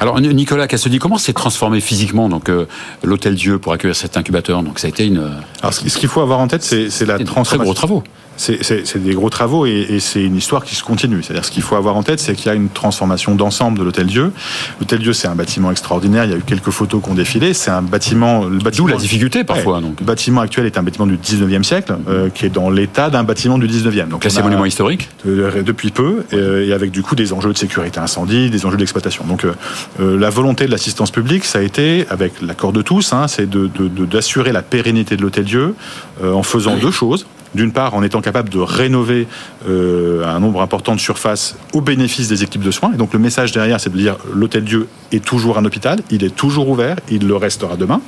Alors 0.00 0.20
Nicolas 0.20 0.66
Cassodi, 0.66 0.98
comment 0.98 1.18
s'est 1.18 1.32
transformé 1.32 1.80
physiquement 1.80 2.28
donc 2.28 2.48
euh, 2.48 2.66
l'hôtel 3.02 3.34
Dieu 3.34 3.58
pour 3.58 3.72
accueillir 3.72 3.96
cet 3.96 4.16
incubateur? 4.16 4.62
Donc 4.62 4.78
ça 4.78 4.86
a 4.86 4.90
été 4.90 5.06
une. 5.06 5.30
Alors 5.60 5.74
ce 5.74 5.98
qu'il 5.98 6.08
faut 6.08 6.20
avoir 6.20 6.38
en 6.38 6.48
tête, 6.48 6.62
c'est 6.62 7.06
la 7.06 7.18
transformation. 7.18 7.44
Très 7.44 7.58
gros 7.58 7.74
travaux 7.74 8.02
c'est 8.38 9.02
des 9.02 9.14
gros 9.14 9.30
travaux 9.30 9.66
et, 9.66 9.98
c'est 10.00 10.22
une 10.22 10.36
histoire 10.36 10.64
qui 10.64 10.74
se 10.74 10.82
continue. 10.82 11.22
C'est-à-dire 11.22 11.44
ce 11.44 11.50
qu'il 11.50 11.62
faut 11.62 11.76
avoir 11.76 11.96
en 11.96 12.02
tête, 12.02 12.20
c'est 12.20 12.34
qu'il 12.34 12.46
y 12.46 12.48
a 12.50 12.54
une 12.54 12.68
transformation 12.68 13.34
d'ensemble 13.34 13.78
de 13.78 13.84
l'Hôtel 13.84 14.06
Dieu. 14.06 14.32
L'Hôtel 14.80 15.00
Dieu, 15.00 15.12
c'est 15.12 15.28
un 15.28 15.34
bâtiment 15.34 15.70
extraordinaire. 15.70 16.24
Il 16.24 16.30
y 16.30 16.34
a 16.34 16.36
eu 16.36 16.42
quelques 16.42 16.70
photos 16.70 17.02
qui 17.02 17.10
ont 17.10 17.14
défilé. 17.14 17.52
C'est 17.52 17.70
un 17.70 17.82
bâtiment. 17.82 18.46
D'où 18.46 18.86
la 18.86 18.96
difficulté 18.96 19.44
parfois. 19.44 19.80
donc. 19.80 20.00
Le 20.00 20.06
bâtiment 20.06 20.40
actuel 20.40 20.66
est 20.66 20.78
un 20.78 20.82
bâtiment 20.82 21.06
du 21.06 21.16
19e 21.16 21.62
siècle, 21.62 21.96
euh, 22.08 22.30
qui 22.30 22.46
est 22.46 22.50
dans 22.50 22.70
l'état 22.70 23.10
d'un 23.10 23.24
bâtiment 23.24 23.58
du 23.58 23.66
19e. 23.66 24.08
Donc 24.08 24.24
c'est 24.28 24.42
monument 24.42 24.64
historique? 24.64 25.08
Depuis 25.24 25.90
peu, 25.90 26.24
euh, 26.32 26.66
et, 26.66 26.72
avec 26.72 26.90
du 26.90 27.02
coup 27.02 27.14
des 27.14 27.32
enjeux 27.32 27.52
de 27.52 27.58
sécurité 27.58 27.98
incendie, 27.98 28.50
des 28.50 28.66
enjeux 28.66 28.76
d'exploitation. 28.76 29.24
Donc 29.24 29.44
euh, 29.44 29.54
la 29.98 30.30
volonté 30.30 30.66
de 30.66 30.70
l'assistance 30.70 31.10
publique, 31.10 31.44
ça 31.44 31.58
a 31.58 31.62
été, 31.62 32.06
avec 32.08 32.40
l'accord 32.40 32.72
de 32.72 32.82
tous, 32.82 33.12
hein, 33.12 33.26
c'est 33.26 33.48
d'assurer 33.48 34.50
de, 34.50 34.54
la 34.54 34.62
pérennité 34.62 35.16
de 35.16 35.22
l'Hôtel 35.22 35.44
Dieu 35.44 35.74
en 36.22 36.42
faisant 36.42 36.76
deux 36.76 36.90
choses 36.92 37.26
d'une 37.54 37.72
part 37.72 37.94
en 37.94 38.02
étant 38.02 38.20
capable 38.20 38.48
de 38.48 38.58
rénover 38.58 39.26
euh, 39.68 40.24
un 40.24 40.40
nombre 40.40 40.62
important 40.62 40.94
de 40.94 41.00
surfaces 41.00 41.56
au 41.72 41.80
bénéfice 41.80 42.28
des 42.28 42.42
équipes 42.42 42.62
de 42.62 42.70
soins. 42.70 42.92
Et 42.92 42.96
donc 42.96 43.12
le 43.12 43.18
message 43.18 43.52
derrière, 43.52 43.80
c'est 43.80 43.90
de 43.90 43.98
dire 43.98 44.16
l'hôtel 44.32 44.64
Dieu 44.64 44.88
est 45.12 45.24
toujours 45.24 45.58
un 45.58 45.64
hôpital, 45.64 46.00
il 46.10 46.24
est 46.24 46.34
toujours 46.34 46.68
ouvert, 46.68 46.96
il 47.10 47.26
le 47.26 47.36
restera 47.36 47.76
demain. 47.76 48.00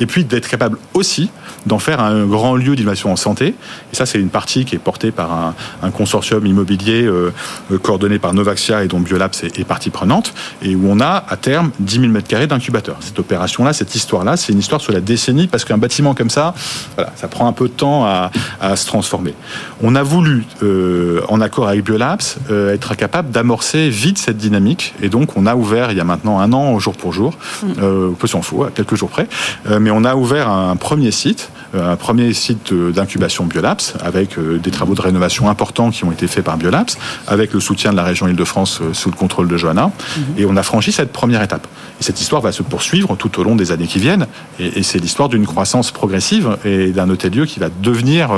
Et 0.00 0.06
puis 0.06 0.24
d'être 0.24 0.48
capable 0.48 0.78
aussi 0.94 1.30
d'en 1.66 1.78
faire 1.78 2.00
un 2.00 2.24
grand 2.26 2.56
lieu 2.56 2.76
d'innovation 2.76 3.12
en 3.12 3.16
santé. 3.16 3.54
Et 3.92 3.96
ça, 3.96 4.06
c'est 4.06 4.18
une 4.18 4.30
partie 4.30 4.64
qui 4.64 4.74
est 4.74 4.80
portée 4.80 5.10
par 5.10 5.54
un, 5.82 5.90
consortium 5.90 6.46
immobilier 6.46 7.04
euh, 7.04 7.32
euh, 7.72 7.78
coordonné 7.78 8.18
par 8.18 8.34
Novaxia 8.34 8.84
et 8.84 8.88
dont 8.88 9.00
Biolabs 9.00 9.34
est, 9.42 9.64
partie 9.64 9.90
prenante, 9.90 10.32
et 10.62 10.74
où 10.74 10.88
on 10.88 11.00
a 11.00 11.24
à 11.28 11.36
terme 11.36 11.70
10 11.80 12.00
000 12.00 12.12
m2 12.12 12.46
d'incubateurs. 12.46 12.96
Cette 13.00 13.18
opération-là, 13.18 13.72
cette 13.72 13.94
histoire-là, 13.94 14.36
c'est 14.36 14.52
une 14.52 14.58
histoire 14.58 14.80
sur 14.80 14.92
la 14.92 15.00
décennie, 15.00 15.46
parce 15.46 15.64
qu'un 15.64 15.78
bâtiment 15.78 16.14
comme 16.14 16.30
ça, 16.30 16.54
voilà, 16.94 17.12
ça 17.16 17.28
prend 17.28 17.46
un 17.48 17.52
peu 17.52 17.68
de 17.68 17.72
temps 17.72 18.04
à, 18.04 18.30
à 18.60 18.76
se 18.76 18.86
transformer. 18.88 19.34
On 19.82 19.94
a 19.94 20.02
voulu, 20.02 20.44
euh, 20.62 21.20
en 21.28 21.40
accord 21.40 21.68
avec 21.68 21.84
Biolabs, 21.84 22.38
euh, 22.50 22.74
être 22.74 22.96
capable 22.96 23.30
d'amorcer 23.30 23.88
vite 23.88 24.18
cette 24.18 24.36
dynamique. 24.36 24.94
Et 25.00 25.08
donc, 25.08 25.36
on 25.36 25.46
a 25.46 25.54
ouvert, 25.54 25.92
il 25.92 25.96
y 25.96 26.00
a 26.00 26.04
maintenant 26.04 26.40
un 26.40 26.52
an, 26.52 26.78
jour 26.80 26.96
pour 26.96 27.12
jour, 27.12 27.34
mm. 27.62 27.66
euh, 27.80 28.10
peu 28.18 28.26
s'en 28.26 28.42
fout, 28.42 28.66
à 28.66 28.70
quelques 28.70 28.96
jours 28.96 29.10
près, 29.10 29.28
euh, 29.70 29.78
mais 29.78 29.90
on 29.90 30.04
a 30.04 30.16
ouvert 30.16 30.48
un 30.48 30.74
premier 30.76 31.12
site, 31.12 31.50
un 31.74 31.96
premier 31.96 32.32
site 32.32 32.72
d'incubation 32.72 33.46
Biolabs, 33.46 33.96
avec 34.00 34.38
des 34.38 34.70
travaux 34.70 34.94
de 34.94 35.00
rénovation 35.00 35.48
importants 35.48 35.90
qui 35.90 36.04
ont 36.04 36.12
été 36.12 36.26
faits 36.26 36.44
par 36.44 36.56
Biolabs, 36.56 36.90
avec 37.26 37.52
le 37.52 37.60
soutien 37.60 37.90
de 37.92 37.96
la 37.96 38.04
région 38.04 38.28
Île-de-France 38.28 38.80
sous 38.92 39.10
le 39.10 39.16
contrôle 39.16 39.48
de 39.48 39.56
Johanna. 39.56 39.90
Mm-hmm. 39.90 40.20
Et 40.38 40.46
on 40.46 40.56
a 40.56 40.62
franchi 40.62 40.92
cette 40.92 41.12
première 41.12 41.42
étape. 41.42 41.66
Et 42.00 42.02
cette 42.02 42.20
histoire 42.20 42.42
va 42.42 42.52
se 42.52 42.62
poursuivre 42.62 43.16
tout 43.16 43.40
au 43.40 43.44
long 43.44 43.56
des 43.56 43.72
années 43.72 43.86
qui 43.86 43.98
viennent. 43.98 44.26
Et, 44.58 44.78
et 44.78 44.82
c'est 44.82 44.98
l'histoire 44.98 45.28
d'une 45.28 45.46
croissance 45.46 45.90
progressive 45.90 46.56
et 46.64 46.88
d'un 46.92 47.08
hôtel-lieu 47.10 47.46
qui 47.46 47.60
va 47.60 47.68
devenir 47.82 48.30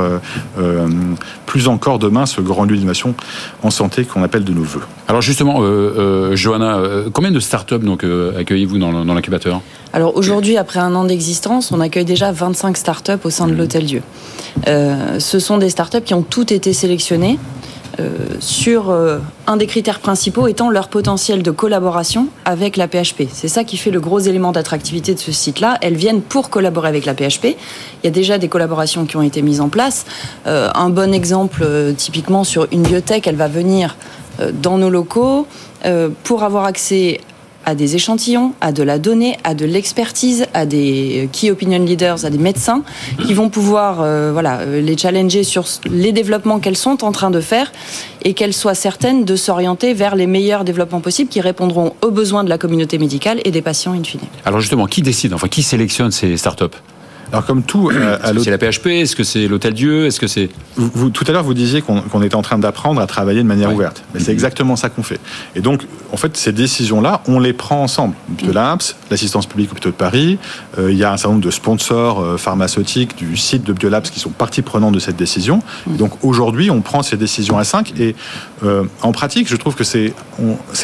euh, 0.58 0.88
plus 1.46 1.68
encore 1.68 1.98
demain 1.98 2.26
ce 2.26 2.40
grand 2.40 2.64
lieu 2.64 2.76
d'innovation 2.76 3.14
en 3.62 3.70
santé 3.70 4.04
qu'on 4.04 4.22
appelle 4.22 4.44
de 4.44 4.52
nos 4.52 4.62
voeux. 4.62 4.84
Alors 5.10 5.22
justement, 5.22 5.58
euh, 5.60 6.36
Johanna, 6.36 6.80
combien 7.12 7.32
de 7.32 7.40
startups 7.40 7.80
donc 7.80 8.06
accueillez-vous 8.38 8.78
dans, 8.78 9.04
dans 9.04 9.14
l'incubateur? 9.14 9.60
Alors 9.92 10.16
aujourd'hui, 10.16 10.56
après 10.56 10.78
un 10.78 10.94
an 10.94 11.04
d'existence, 11.04 11.72
on 11.72 11.80
accueille 11.80 12.04
déjà 12.04 12.30
25 12.30 12.76
startups 12.76 13.12
au 13.24 13.30
sein 13.30 13.48
de 13.48 13.52
mmh. 13.52 13.56
l'Hôtel 13.56 13.84
Dieu. 13.86 14.02
ce 14.66 15.38
sont 15.40 15.58
des 15.58 15.68
startups 15.68 16.02
qui 16.02 16.14
ont 16.14 16.22
toutes 16.22 16.52
été 16.52 16.72
sélectionnées 16.72 17.38
euh, 18.00 18.08
sur 18.38 18.90
euh, 18.90 19.18
un 19.46 19.56
des 19.56 19.66
critères 19.66 19.98
principaux 19.98 20.46
étant 20.46 20.70
leur 20.70 20.88
potentiel 20.88 21.42
de 21.42 21.50
collaboration 21.50 22.28
avec 22.44 22.76
la 22.76 22.86
PHP. 22.86 23.24
C'est 23.32 23.48
ça 23.48 23.64
qui 23.64 23.76
fait 23.76 23.90
le 23.90 24.00
gros 24.00 24.20
élément 24.20 24.52
d'attractivité 24.52 25.12
de 25.12 25.18
ce 25.18 25.32
site-là. 25.32 25.76
Elles 25.82 25.96
viennent 25.96 26.22
pour 26.22 26.50
collaborer 26.50 26.88
avec 26.88 27.04
la 27.04 27.14
PHP. 27.14 27.44
Il 27.46 28.04
y 28.04 28.06
a 28.06 28.10
déjà 28.10 28.38
des 28.38 28.48
collaborations 28.48 29.06
qui 29.06 29.16
ont 29.16 29.22
été 29.22 29.42
mises 29.42 29.60
en 29.60 29.68
place. 29.68 30.06
Euh, 30.46 30.70
un 30.74 30.88
bon 30.88 31.12
exemple, 31.12 31.66
typiquement 31.96 32.44
sur 32.44 32.68
une 32.70 32.82
biotech, 32.82 33.26
elle 33.26 33.36
va 33.36 33.48
venir 33.48 33.96
dans 34.52 34.78
nos 34.78 34.90
locaux 34.90 35.46
pour 36.24 36.42
avoir 36.42 36.64
accès 36.64 37.20
à 37.64 37.74
des 37.74 37.94
échantillons, 37.94 38.54
à 38.60 38.72
de 38.72 38.82
la 38.82 38.98
donnée, 38.98 39.36
à 39.44 39.54
de 39.54 39.64
l'expertise, 39.64 40.46
à 40.54 40.66
des 40.66 41.28
key 41.32 41.50
opinion 41.50 41.78
leaders, 41.78 42.24
à 42.24 42.30
des 42.30 42.38
médecins 42.38 42.82
qui 43.26 43.34
vont 43.34 43.48
pouvoir 43.48 44.00
euh, 44.00 44.30
voilà, 44.32 44.60
euh, 44.60 44.80
les 44.80 44.96
challenger 44.96 45.44
sur 45.44 45.64
les 45.90 46.12
développements 46.12 46.58
qu'elles 46.58 46.76
sont 46.76 47.04
en 47.04 47.12
train 47.12 47.30
de 47.30 47.40
faire 47.40 47.70
et 48.22 48.34
qu'elles 48.34 48.54
soient 48.54 48.74
certaines 48.74 49.24
de 49.24 49.36
s'orienter 49.36 49.94
vers 49.94 50.16
les 50.16 50.26
meilleurs 50.26 50.64
développements 50.64 51.00
possibles 51.00 51.30
qui 51.30 51.40
répondront 51.40 51.94
aux 52.02 52.10
besoins 52.10 52.44
de 52.44 52.48
la 52.48 52.58
communauté 52.58 52.98
médicale 52.98 53.40
et 53.44 53.50
des 53.50 53.62
patients 53.62 53.92
in 53.92 54.04
fine. 54.04 54.20
Alors 54.44 54.60
justement, 54.60 54.86
qui 54.86 55.02
décide, 55.02 55.34
enfin 55.34 55.48
qui 55.48 55.62
sélectionne 55.62 56.10
ces 56.10 56.36
startups? 56.36 56.64
Alors 57.32 57.46
comme 57.46 57.62
tout, 57.62 57.90
euh, 57.90 58.18
c'est 58.42 58.50
la 58.50 58.58
PHP, 58.58 58.86
est-ce 58.88 59.14
que 59.14 59.24
c'est 59.24 59.46
l'Hôtel 59.46 59.74
Dieu, 59.74 60.06
est-ce 60.06 60.18
que 60.18 60.26
c'est 60.26 60.48
vous, 60.76 61.10
tout 61.10 61.24
à 61.28 61.32
l'heure 61.32 61.44
vous 61.44 61.54
disiez 61.54 61.82
qu'on 61.82 62.22
était 62.22 62.34
en 62.34 62.42
train 62.42 62.58
d'apprendre 62.58 63.00
à 63.00 63.06
travailler 63.06 63.42
de 63.42 63.46
manière 63.46 63.72
ouverte, 63.72 64.02
mais 64.14 64.20
c'est 64.20 64.32
exactement 64.32 64.76
ça 64.76 64.88
qu'on 64.88 65.02
fait. 65.02 65.20
Et 65.54 65.60
donc 65.60 65.86
en 66.12 66.16
fait 66.16 66.36
ces 66.36 66.52
décisions-là, 66.52 67.22
on 67.26 67.38
les 67.38 67.52
prend 67.52 67.82
ensemble. 67.82 68.14
Biolabs, 68.28 68.82
l'assistance 69.10 69.46
publique 69.46 69.70
hôpitaux 69.72 69.90
de 69.90 69.94
Paris, 69.94 70.38
euh, 70.78 70.90
il 70.90 70.98
y 70.98 71.04
a 71.04 71.12
un 71.12 71.16
certain 71.16 71.34
nombre 71.34 71.44
de 71.44 71.50
sponsors 71.50 72.20
euh, 72.20 72.36
pharmaceutiques 72.36 73.16
du 73.16 73.36
site 73.36 73.64
de 73.64 73.72
Biolabs 73.72 74.04
qui 74.04 74.20
sont 74.20 74.30
partie 74.30 74.62
prenante 74.62 74.94
de 74.94 75.00
cette 75.00 75.16
décision. 75.16 75.62
donc 75.86 76.12
aujourd'hui, 76.22 76.70
on 76.70 76.80
prend 76.80 77.02
ces 77.02 77.16
décisions 77.16 77.58
à 77.58 77.64
5 77.64 77.92
et 78.00 78.14
en 79.02 79.12
pratique, 79.12 79.48
je 79.48 79.56
trouve 79.56 79.74
que 79.74 79.84
c'est 79.84 80.12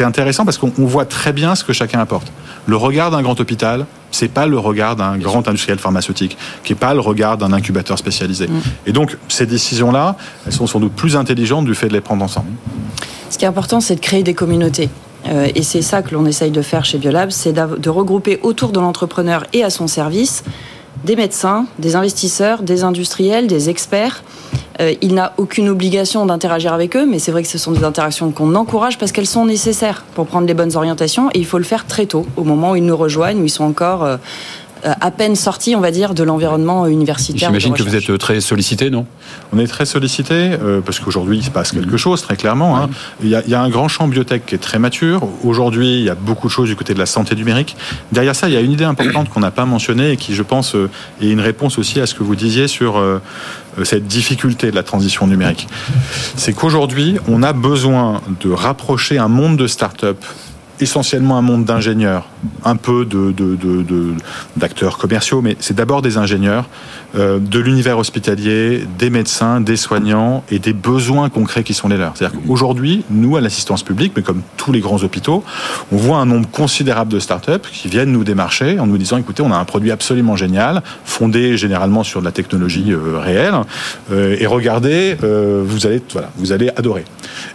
intéressant 0.00 0.44
parce 0.44 0.58
qu'on 0.58 0.72
voit 0.78 1.04
très 1.04 1.32
bien 1.32 1.54
ce 1.54 1.64
que 1.64 1.72
chacun 1.72 2.00
apporte. 2.00 2.32
Le 2.66 2.76
regard 2.76 3.10
d'un 3.10 3.22
grand 3.22 3.38
hôpital, 3.40 3.86
c'est 4.10 4.28
pas 4.28 4.46
le 4.46 4.58
regard 4.58 4.96
d'un 4.96 5.18
grand 5.18 5.46
industriel 5.46 5.78
pharmaceutique, 5.78 6.36
qui 6.64 6.72
est 6.72 6.76
pas 6.76 6.94
le 6.94 7.00
regard 7.00 7.38
d'un 7.38 7.52
incubateur 7.52 7.98
spécialisé. 7.98 8.48
Mm. 8.48 8.60
Et 8.86 8.92
donc, 8.92 9.16
ces 9.28 9.46
décisions-là, 9.46 10.16
elles 10.46 10.52
sont 10.52 10.66
sans 10.66 10.80
doute 10.80 10.92
plus 10.92 11.16
intelligentes 11.16 11.66
du 11.66 11.74
fait 11.74 11.88
de 11.88 11.92
les 11.92 12.00
prendre 12.00 12.24
ensemble. 12.24 12.48
Ce 13.30 13.38
qui 13.38 13.44
est 13.44 13.48
important, 13.48 13.80
c'est 13.80 13.96
de 13.96 14.00
créer 14.00 14.22
des 14.22 14.34
communautés. 14.34 14.88
Euh, 15.28 15.48
et 15.54 15.62
c'est 15.62 15.82
ça 15.82 16.02
que 16.02 16.14
l'on 16.14 16.26
essaye 16.26 16.50
de 16.50 16.62
faire 16.62 16.84
chez 16.84 16.98
Biolab, 16.98 17.30
c'est 17.30 17.52
de 17.52 17.90
regrouper 17.90 18.38
autour 18.42 18.70
de 18.70 18.80
l'entrepreneur 18.80 19.44
et 19.52 19.64
à 19.64 19.70
son 19.70 19.86
service 19.86 20.44
des 21.06 21.14
médecins, 21.14 21.66
des 21.78 21.94
investisseurs, 21.94 22.62
des 22.62 22.82
industriels, 22.82 23.46
des 23.46 23.70
experts. 23.70 24.24
Euh, 24.80 24.92
il 25.00 25.14
n'a 25.14 25.32
aucune 25.36 25.68
obligation 25.68 26.26
d'interagir 26.26 26.72
avec 26.72 26.96
eux, 26.96 27.06
mais 27.06 27.20
c'est 27.20 27.30
vrai 27.30 27.42
que 27.42 27.48
ce 27.48 27.58
sont 27.58 27.70
des 27.70 27.84
interactions 27.84 28.32
qu'on 28.32 28.54
encourage 28.56 28.98
parce 28.98 29.12
qu'elles 29.12 29.28
sont 29.28 29.46
nécessaires 29.46 30.04
pour 30.14 30.26
prendre 30.26 30.48
les 30.48 30.54
bonnes 30.54 30.76
orientations 30.76 31.30
et 31.32 31.38
il 31.38 31.46
faut 31.46 31.58
le 31.58 31.64
faire 31.64 31.86
très 31.86 32.06
tôt, 32.06 32.26
au 32.36 32.42
moment 32.42 32.72
où 32.72 32.76
ils 32.76 32.84
nous 32.84 32.96
rejoignent, 32.96 33.40
où 33.40 33.44
ils 33.44 33.50
sont 33.50 33.64
encore 33.64 34.02
euh, 34.02 34.16
à 34.86 35.10
peine 35.10 35.36
sorti, 35.36 35.74
on 35.74 35.80
va 35.80 35.90
dire, 35.90 36.14
de 36.14 36.22
l'environnement 36.22 36.86
universitaire. 36.86 37.48
J'imagine 37.48 37.74
que 37.74 37.82
vous 37.82 37.96
êtes 37.96 38.10
euh, 38.10 38.18
très 38.18 38.40
sollicité, 38.40 38.90
non? 38.90 39.06
On 39.52 39.58
est 39.58 39.66
très 39.66 39.86
sollicité 39.86 40.34
euh, 40.34 40.80
parce 40.80 41.00
qu'aujourd'hui 41.00 41.38
il 41.38 41.44
se 41.44 41.50
passe 41.50 41.72
quelque 41.72 41.96
chose, 41.96 42.22
très 42.22 42.36
clairement. 42.36 42.76
Hein. 42.76 42.90
Il, 43.22 43.28
y 43.28 43.54
a, 43.54 43.60
un 43.60 43.68
grand 43.68 43.88
champ 43.88 44.06
biotech 44.08 44.46
qui 44.46 44.54
est 44.54 44.58
très 44.58 44.78
mature. 44.78 45.28
Aujourd'hui, 45.44 45.98
il 45.98 46.04
y 46.04 46.10
a 46.10 46.14
beaucoup 46.14 46.46
de 46.46 46.52
choses 46.52 46.68
du 46.68 46.76
côté 46.76 46.94
de 46.94 46.98
la 46.98 47.06
santé 47.06 47.34
numérique. 47.34 47.76
Derrière 48.12 48.36
ça, 48.36 48.48
il 48.48 48.54
y 48.54 48.56
a 48.56 48.60
une 48.60 48.72
idée 48.72 48.84
importante 48.84 49.28
qu'on 49.28 49.40
n'a 49.40 49.50
pas 49.50 49.64
mentionnée 49.64 50.12
et 50.12 50.16
qui, 50.16 50.34
je 50.34 50.42
pense, 50.42 50.76
est 51.20 51.28
une 51.28 51.40
réponse 51.40 51.78
aussi 51.78 52.00
à 52.00 52.06
ce 52.06 52.14
que 52.14 52.22
vous 52.22 52.36
disiez 52.36 52.68
sur 52.68 53.02
cette 53.84 54.06
difficulté 54.06 54.70
de 54.70 54.76
la 54.76 54.82
transition 54.82 55.26
numérique. 55.26 55.68
C'est 56.36 56.52
qu'aujourd'hui, 56.52 57.16
on 57.28 57.42
a 57.42 57.52
besoin 57.52 58.20
de 58.40 58.50
rapprocher 58.50 59.18
un 59.18 59.28
monde 59.28 59.56
de 59.56 59.66
start-up 59.66 60.18
essentiellement 60.80 61.38
un 61.38 61.42
monde 61.42 61.64
d'ingénieurs, 61.64 62.28
un 62.64 62.76
peu 62.76 63.04
de, 63.04 63.34
d'acteurs 64.56 64.98
commerciaux, 64.98 65.40
mais 65.40 65.56
c'est 65.60 65.74
d'abord 65.74 66.02
des 66.02 66.18
ingénieurs, 66.18 66.68
euh, 67.16 67.38
de 67.38 67.58
l'univers 67.58 67.98
hospitalier, 67.98 68.84
des 68.98 69.10
médecins, 69.10 69.60
des 69.60 69.76
soignants 69.76 70.44
et 70.50 70.58
des 70.58 70.72
besoins 70.72 71.28
concrets 71.28 71.64
qui 71.64 71.74
sont 71.74 71.88
les 71.88 71.96
leurs. 71.96 72.16
C'est-à-dire 72.16 72.38
qu'aujourd'hui, 72.46 73.04
nous, 73.10 73.36
à 73.36 73.40
l'assistance 73.40 73.82
publique, 73.82 74.12
mais 74.16 74.22
comme 74.22 74.42
tous 74.56 74.72
les 74.72 74.80
grands 74.80 75.02
hôpitaux, 75.02 75.44
on 75.92 75.96
voit 75.96 76.18
un 76.18 76.26
nombre 76.26 76.48
considérable 76.50 77.12
de 77.12 77.20
startups 77.20 77.68
qui 77.72 77.88
viennent 77.88 78.12
nous 78.12 78.24
démarcher 78.24 78.78
en 78.78 78.86
nous 78.86 78.98
disant, 78.98 79.16
écoutez, 79.16 79.42
on 79.42 79.52
a 79.52 79.56
un 79.56 79.64
produit 79.64 79.90
absolument 79.90 80.36
génial, 80.36 80.82
fondé 81.04 81.56
généralement 81.56 82.04
sur 82.04 82.20
de 82.20 82.26
la 82.26 82.32
technologie 82.32 82.92
euh, 82.92 83.18
réelle, 83.18 83.54
euh, 84.12 84.36
et 84.38 84.46
regardez, 84.46 85.16
vous 85.20 85.86
allez, 85.86 86.02
voilà, 86.12 86.30
vous 86.36 86.52
allez 86.52 86.70
adorer. 86.76 87.04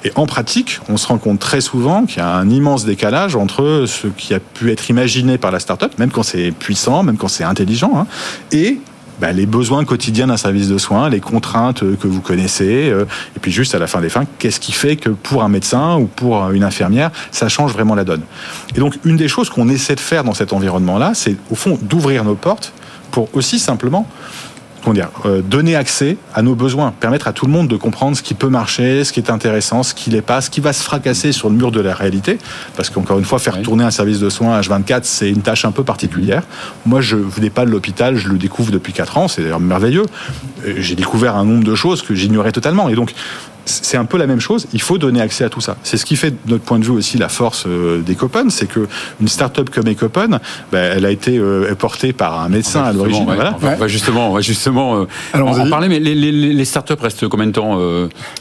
Et 0.04 0.12
en 0.16 0.26
pratique, 0.26 0.80
on 0.90 0.98
se 0.98 1.08
rend 1.08 1.18
compte 1.18 1.40
très 1.40 1.62
souvent 1.62 2.06
qu'il 2.06 2.18
y 2.18 2.22
a 2.22 2.36
un 2.36 2.50
immense 2.50 2.86
décalage 2.86 3.11
entre 3.12 3.86
ce 3.88 4.08
qui 4.08 4.34
a 4.34 4.40
pu 4.40 4.72
être 4.72 4.90
imaginé 4.90 5.38
par 5.38 5.52
la 5.52 5.60
startup, 5.60 5.98
même 6.00 6.12
quand 6.12 6.24
c'est 6.24 6.52
puissant, 6.52 7.04
même 7.04 7.18
quand 7.18 7.28
c'est 7.28 7.44
intelligent, 7.44 7.92
hein, 7.96 8.08
et 8.52 8.80
bah, 9.20 9.32
les 9.32 9.46
besoins 9.46 9.86
quotidiens 9.86 10.28
d'un 10.28 10.38
service 10.38 10.68
de 10.68 10.80
soins, 10.80 11.08
les 11.08 11.20
contraintes 11.20 11.82
que 11.98 12.08
vous 12.08 12.22
connaissez, 12.22 12.90
euh, 12.90 13.06
et 13.36 13.40
puis 13.40 13.52
juste 13.52 13.76
à 13.76 13.80
la 13.80 13.86
fin 13.86 14.02
des 14.02 14.10
fins, 14.10 14.26
qu'est-ce 14.40 14.60
qui 14.60 14.72
fait 14.72 14.96
que 14.96 15.10
pour 15.10 15.44
un 15.44 15.50
médecin 15.50 15.98
ou 15.98 16.08
pour 16.08 16.50
une 16.50 16.64
infirmière, 16.64 17.12
ça 17.30 17.48
change 17.48 17.72
vraiment 17.72 17.94
la 17.94 18.04
donne. 18.04 18.24
Et 18.76 18.80
donc 18.80 18.98
une 19.06 19.18
des 19.18 19.28
choses 19.28 19.52
qu'on 19.52 19.70
essaie 19.70 19.94
de 19.94 20.00
faire 20.00 20.24
dans 20.24 20.34
cet 20.34 20.54
environnement-là, 20.54 21.12
c'est 21.14 21.36
au 21.52 21.56
fond 21.56 21.78
d'ouvrir 21.82 22.24
nos 22.24 22.34
portes 22.34 22.74
pour 23.12 23.30
aussi 23.34 23.60
simplement 23.60 24.08
dire, 24.94 25.10
euh, 25.26 25.42
donner 25.42 25.76
accès 25.76 26.18
à 26.34 26.42
nos 26.42 26.56
besoins, 26.56 26.92
permettre 26.92 27.28
à 27.28 27.34
tout 27.34 27.46
le 27.46 27.52
monde 27.52 27.68
de 27.68 27.78
comprendre 27.78 28.18
ce 28.18 28.22
qui 28.22 28.34
peut 28.34 28.50
marcher, 28.50 29.04
ce 29.04 29.14
qui 29.14 29.20
est 29.20 29.30
intéressant, 29.30 29.84
ce 29.84 29.94
qui 29.94 30.10
l'est 30.10 30.22
pas, 30.22 30.42
ce 30.42 30.50
qui 30.50 30.60
va 30.60 30.74
se 30.74 30.84
fracasser 30.84 31.32
sur 31.32 31.50
le 31.50 31.56
mur 31.56 31.72
de 31.72 31.80
la 31.80 31.94
réalité. 31.94 32.38
Parce 32.76 32.90
qu'encore 32.90 33.20
une 33.20 33.26
fois, 33.26 33.40
faire 33.40 33.62
tourner 33.62 33.84
un 33.84 33.92
service 33.92 34.20
de 34.20 34.30
soins 34.30 34.60
H24, 34.60 35.02
c'est 35.04 35.30
une 35.30 35.42
tâche 35.42 35.66
un 35.66 35.72
peu 35.72 35.84
particulière. 35.84 36.44
Moi, 36.86 37.02
je 37.02 37.16
venais 37.16 37.50
pas 37.50 37.66
de 37.66 37.72
l'hôpital, 37.72 38.18
je 38.18 38.28
le 38.28 38.38
découvre 38.38 38.72
depuis 38.72 38.94
4 38.94 39.18
ans, 39.18 39.28
c'est 39.28 39.44
d'ailleurs 39.44 39.60
merveilleux. 39.60 40.06
J'ai 40.78 40.96
découvert 40.96 41.36
un 41.36 41.46
nombre 41.46 41.64
de 41.64 41.76
choses 41.76 42.02
que 42.02 42.14
j'ignorais 42.16 42.52
totalement. 42.52 42.90
Et 42.90 42.96
donc, 42.96 43.14
c'est 43.66 43.98
un 43.98 44.06
peu 44.06 44.18
la 44.18 44.28
même 44.28 44.40
chose. 44.40 44.68
Il 44.74 44.82
faut 44.82 44.98
donner 44.98 45.22
accès 45.22 45.44
à 45.44 45.50
tout 45.50 45.62
ça. 45.62 45.78
C'est 45.84 45.98
ce 45.98 46.06
qui 46.06 46.16
fait, 46.16 46.32
de 46.32 46.52
notre 46.52 46.64
point 46.64 46.80
de 46.80 46.86
vue 46.86 46.92
aussi, 46.92 47.18
la 47.18 47.30
force 47.30 47.66
euh, 47.68 48.02
d'Ecopen, 48.02 48.50
c'est 48.50 48.68
que 48.68 48.88
une 49.20 49.28
start-up 49.28 49.70
comme 49.70 49.88
Ecopen, 49.88 50.40
ben, 50.72 50.94
elle 50.98 51.06
a 51.06 51.12
été 51.12 51.38
euh, 51.38 51.74
portée 51.76 52.14
par 52.14 52.40
un 52.40 52.50
médecin 52.50 52.84
à 52.84 52.94
l'origine. 52.94 53.26
Voilà. 53.26 53.58
justement, 53.88 54.40
justement, 54.42 55.02
euh, 55.02 55.08
Alors, 55.34 55.50
on 55.50 55.60
en 55.60 55.70
parler, 55.70 55.88
mais 55.90 56.00
les, 56.00 56.16
les, 56.16 56.32
les 56.32 56.66
start-up 56.66 57.00
restent 57.02 57.28
combien 57.28 57.48
de 57.48 57.52
temps 57.52 57.80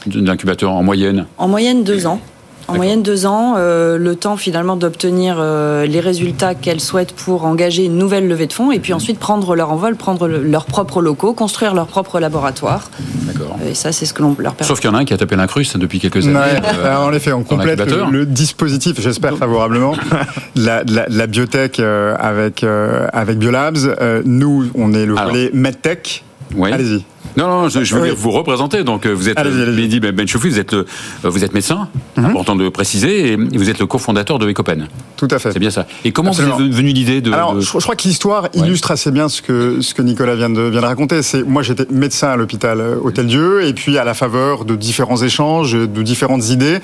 d'incubateur 0.05 0.71
en 0.71 0.83
moyenne? 0.83 1.25
En 1.37 1.47
moyenne 1.47 1.83
deux 1.83 2.07
ans. 2.07 2.19
En 2.67 2.75
moyenne 2.75 3.03
deux 3.03 3.25
ans, 3.25 3.55
euh, 3.57 3.97
le 3.97 4.15
temps 4.15 4.37
finalement 4.37 4.75
d'obtenir 4.75 5.37
euh, 5.39 5.85
les 5.85 5.99
résultats 5.99 6.55
qu'elles 6.55 6.79
souhaitent 6.79 7.13
pour 7.13 7.45
engager 7.45 7.85
une 7.85 7.97
nouvelle 7.97 8.27
levée 8.27 8.47
de 8.47 8.53
fonds 8.53 8.71
et 8.71 8.79
puis 8.79 8.93
ensuite 8.93 9.19
prendre 9.19 9.55
leur 9.55 9.71
envol, 9.71 9.95
prendre 9.95 10.27
leurs 10.27 10.65
propres 10.65 11.01
locaux, 11.01 11.33
construire 11.33 11.73
leur 11.73 11.87
propre 11.87 12.19
laboratoire. 12.19 12.89
D'accord. 13.23 13.57
Et 13.67 13.73
ça, 13.73 13.91
c'est 13.91 14.05
ce 14.05 14.13
que 14.13 14.21
l'on 14.21 14.35
leur 14.39 14.53
permet. 14.55 14.67
Sauf 14.67 14.79
qu'il 14.79 14.89
y 14.89 14.93
en 14.93 14.95
a 14.95 14.99
un 15.01 15.05
qui 15.05 15.13
a 15.13 15.17
tapé 15.17 15.35
l'incruste 15.35 15.77
depuis 15.77 15.99
quelques 15.99 16.25
années. 16.27 16.35
Ouais, 16.35 16.61
euh, 16.79 16.95
en 16.97 17.11
effet, 17.13 17.33
on 17.33 17.43
complète 17.43 17.81
le, 18.11 18.25
dispositif, 18.25 18.99
j'espère 19.01 19.37
favorablement, 19.37 19.93
la, 20.55 20.83
la, 20.85 21.27
biotech 21.27 21.79
avec, 21.79 22.63
avec 22.63 23.37
Biolabs. 23.37 24.23
nous, 24.25 24.69
on 24.75 24.93
est 24.93 25.05
le 25.05 25.15
volet 25.15 25.49
MedTech. 25.53 26.23
Allez-y. 26.61 27.03
Non, 27.37 27.47
non, 27.47 27.69
je, 27.69 27.95
veux 27.95 28.05
dire, 28.05 28.15
vous 28.15 28.31
représentez. 28.31 28.83
Donc, 28.83 29.05
euh, 29.05 29.13
vous 29.13 29.29
êtes 29.29 29.43
Mehdi 29.43 29.99
Benchoufi, 29.99 30.49
vous 30.49 30.59
êtes, 30.59 30.73
euh, 30.73 30.85
vous 31.23 31.43
êtes 31.43 31.53
médecin, 31.53 31.87
mhm. 32.17 32.25
important 32.25 32.55
de 32.55 32.67
préciser, 32.69 33.33
et 33.33 33.35
vous 33.35 33.69
êtes 33.69 33.79
le 33.79 33.85
cofondateur 33.85 34.39
de 34.39 34.49
Ecopen. 34.49 34.87
Tout 35.17 35.27
à 35.31 35.39
fait. 35.39 35.51
C'est 35.51 35.59
bien 35.59 35.71
ça. 35.71 35.85
Et 36.03 36.11
comment 36.11 36.31
vous 36.31 36.41
est 36.41 36.69
venue 36.69 36.91
l'idée 36.91 37.21
de. 37.21 37.31
Alors, 37.31 37.59
Je, 37.59 37.77
crois 37.77 37.95
que 37.95 38.03
l'histoire 38.03 38.49
illustre 38.53 38.91
assez 38.91 39.11
bien 39.11 39.29
ce 39.29 39.41
que, 39.41 39.81
ce 39.81 39.93
que 39.93 40.01
Nicolas 40.01 40.35
vient 40.35 40.49
de, 40.49 40.61
vient 40.61 40.81
de 40.81 40.85
raconter. 40.85 41.21
C'est, 41.21 41.43
moi, 41.43 41.61
j'étais 41.63 41.85
médecin 41.91 42.29
à 42.29 42.35
l'hôpital 42.35 42.79
euh, 42.79 42.95
Hôtel-Dieu, 43.01 43.65
et 43.65 43.73
puis 43.73 43.97
à 43.97 44.03
la 44.03 44.13
faveur 44.13 44.65
de 44.65 44.75
différents 44.75 45.21
échanges, 45.21 45.73
de 45.73 46.01
différentes 46.01 46.49
idées, 46.49 46.79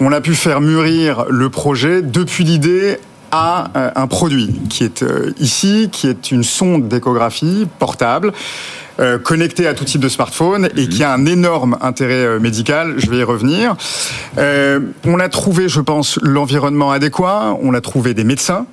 on 0.00 0.12
a 0.12 0.20
pu 0.20 0.34
faire 0.34 0.60
mûrir 0.60 1.26
le 1.28 1.48
projet 1.48 2.02
depuis 2.02 2.44
l'idée 2.44 2.98
à 3.30 3.70
un 3.96 4.06
produit 4.08 4.50
qui 4.68 4.84
est 4.84 5.04
ici, 5.40 5.88
qui 5.90 6.06
est 6.06 6.32
une 6.32 6.42
sonde 6.42 6.88
d'échographie 6.88 7.66
portable 7.78 8.32
euh, 9.00 9.18
connecté 9.18 9.66
à 9.66 9.74
tout 9.74 9.84
type 9.84 10.00
de 10.00 10.08
smartphone 10.08 10.68
et 10.76 10.88
qui 10.88 11.02
a 11.02 11.12
un 11.12 11.24
énorme 11.26 11.78
intérêt 11.80 12.24
euh, 12.24 12.38
médical. 12.38 12.94
Je 12.98 13.08
vais 13.10 13.18
y 13.18 13.22
revenir. 13.22 13.74
Euh, 14.38 14.80
on 15.04 15.18
a 15.18 15.28
trouvé, 15.28 15.68
je 15.68 15.80
pense, 15.80 16.18
l'environnement 16.22 16.90
adéquat. 16.90 17.56
On 17.62 17.74
a 17.74 17.80
trouvé 17.80 18.14
des 18.14 18.24
médecins. 18.24 18.66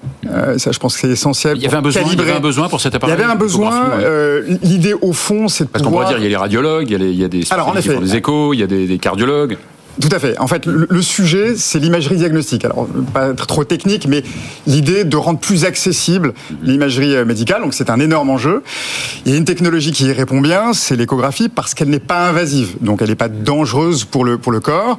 ça, 0.57 0.71
je 0.71 0.79
pense 0.79 0.95
que 0.95 1.01
c'est 1.01 1.09
essentiel. 1.09 1.57
Il 1.57 1.63
y 1.63 1.67
avait 1.67 1.77
un 1.77 1.81
besoin. 1.81 2.03
Il 2.05 2.17
y 2.17 2.21
avait 2.21 2.31
un 2.33 2.39
besoin 2.39 2.67
pour 2.67 2.81
cet 2.81 2.95
appareil. 2.95 3.15
Il 3.15 3.19
y 3.19 3.23
avait 3.23 3.31
un 3.31 3.35
besoin. 3.35 3.91
L'idée 4.61 4.93
au 4.93 5.13
fond, 5.13 5.47
c'est 5.47 5.65
de 5.65 5.69
Parce 5.69 5.83
qu'on 5.83 5.91
pourrait 5.91 6.07
dire, 6.07 6.17
il 6.17 6.23
y 6.23 6.27
a 6.27 6.29
les 6.29 6.35
radiologues, 6.35 6.89
il 6.89 7.15
y 7.15 7.23
a, 7.23 7.27
des 7.27 7.43
Alors, 7.51 7.69
en 7.69 7.75
effet, 7.75 7.97
des 7.97 8.15
échos, 8.15 8.53
il 8.53 8.59
y 8.59 8.63
a 8.63 8.67
des, 8.67 8.97
cardiologues. 8.97 9.57
Tout 10.01 10.09
à 10.11 10.19
fait. 10.19 10.37
En 10.39 10.47
fait, 10.47 10.65
le, 10.65 11.01
sujet, 11.01 11.55
c'est 11.57 11.79
l'imagerie 11.79 12.15
diagnostique. 12.15 12.63
Alors, 12.63 12.87
pas 13.13 13.29
être 13.29 13.47
trop 13.47 13.65
technique, 13.65 14.07
mais 14.07 14.23
l'idée 14.65 15.03
de 15.03 15.17
rendre 15.17 15.39
plus 15.39 15.65
accessible 15.65 16.33
l'imagerie 16.63 17.15
euh, 17.15 17.25
médicale. 17.25 17.61
Donc, 17.61 17.73
c'est 17.73 17.89
un 17.89 17.99
énorme 17.99 18.29
enjeu. 18.29 18.63
Il 19.25 19.33
y 19.33 19.35
a 19.35 19.37
une 19.37 19.45
technologie 19.45 19.91
qui 19.91 20.05
y 20.05 20.13
répond 20.13 20.39
bien, 20.39 20.71
c'est 20.73 20.95
l'échographie, 20.95 21.49
parce 21.49 21.73
qu'elle 21.73 21.89
n'est 21.89 21.99
pas 21.99 22.29
invasive. 22.29 22.75
Donc, 22.79 23.01
elle 23.01 23.09
n'est 23.09 23.15
pas 23.15 23.27
dangereuse 23.27 24.05
pour 24.05 24.23
le, 24.23 24.37
pour 24.37 24.53
le 24.53 24.61
corps. 24.61 24.97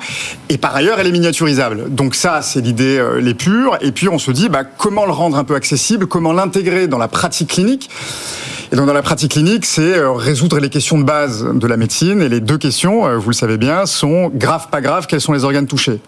Et 0.50 0.58
par 0.58 0.76
ailleurs, 0.76 1.00
elle 1.00 1.06
est 1.06 1.12
miniaturisable. 1.12 1.94
Donc, 1.94 2.14
ça, 2.14 2.42
c'est 2.42 2.60
l'idée 2.60 2.98
euh, 2.98 3.20
les 3.20 3.34
pure. 3.34 3.78
Et 3.80 3.92
puis, 3.92 4.08
on 4.08 4.18
se 4.18 4.30
dit, 4.30 4.50
bah, 4.50 4.64
comment 4.64 5.06
le 5.06 5.12
rendre 5.12 5.38
un 5.38 5.44
peu 5.44 5.54
accessible? 5.54 6.06
Comment 6.06 6.34
l'intégrer 6.34 6.88
dans 6.88 6.98
la 6.98 7.08
pratique 7.08 7.48
clinique? 7.48 7.88
Et 8.72 8.76
donc 8.76 8.86
dans 8.86 8.92
la 8.92 9.02
pratique 9.02 9.32
clinique, 9.32 9.66
c'est 9.66 9.98
euh, 9.98 10.12
résoudre 10.12 10.60
les 10.60 10.68
questions 10.68 10.96
de 10.96 11.02
base 11.02 11.44
de 11.52 11.66
la 11.66 11.76
médecine. 11.76 12.22
Et 12.22 12.28
les 12.28 12.40
deux 12.40 12.56
questions, 12.56 13.04
euh, 13.04 13.16
vous 13.16 13.30
le 13.30 13.34
savez 13.34 13.56
bien, 13.56 13.84
sont 13.84 14.30
grave, 14.32 14.68
pas 14.70 14.80
grave, 14.80 15.08
quels 15.08 15.20
sont 15.20 15.32
les 15.32 15.42
organes 15.42 15.66
touchés 15.66 15.98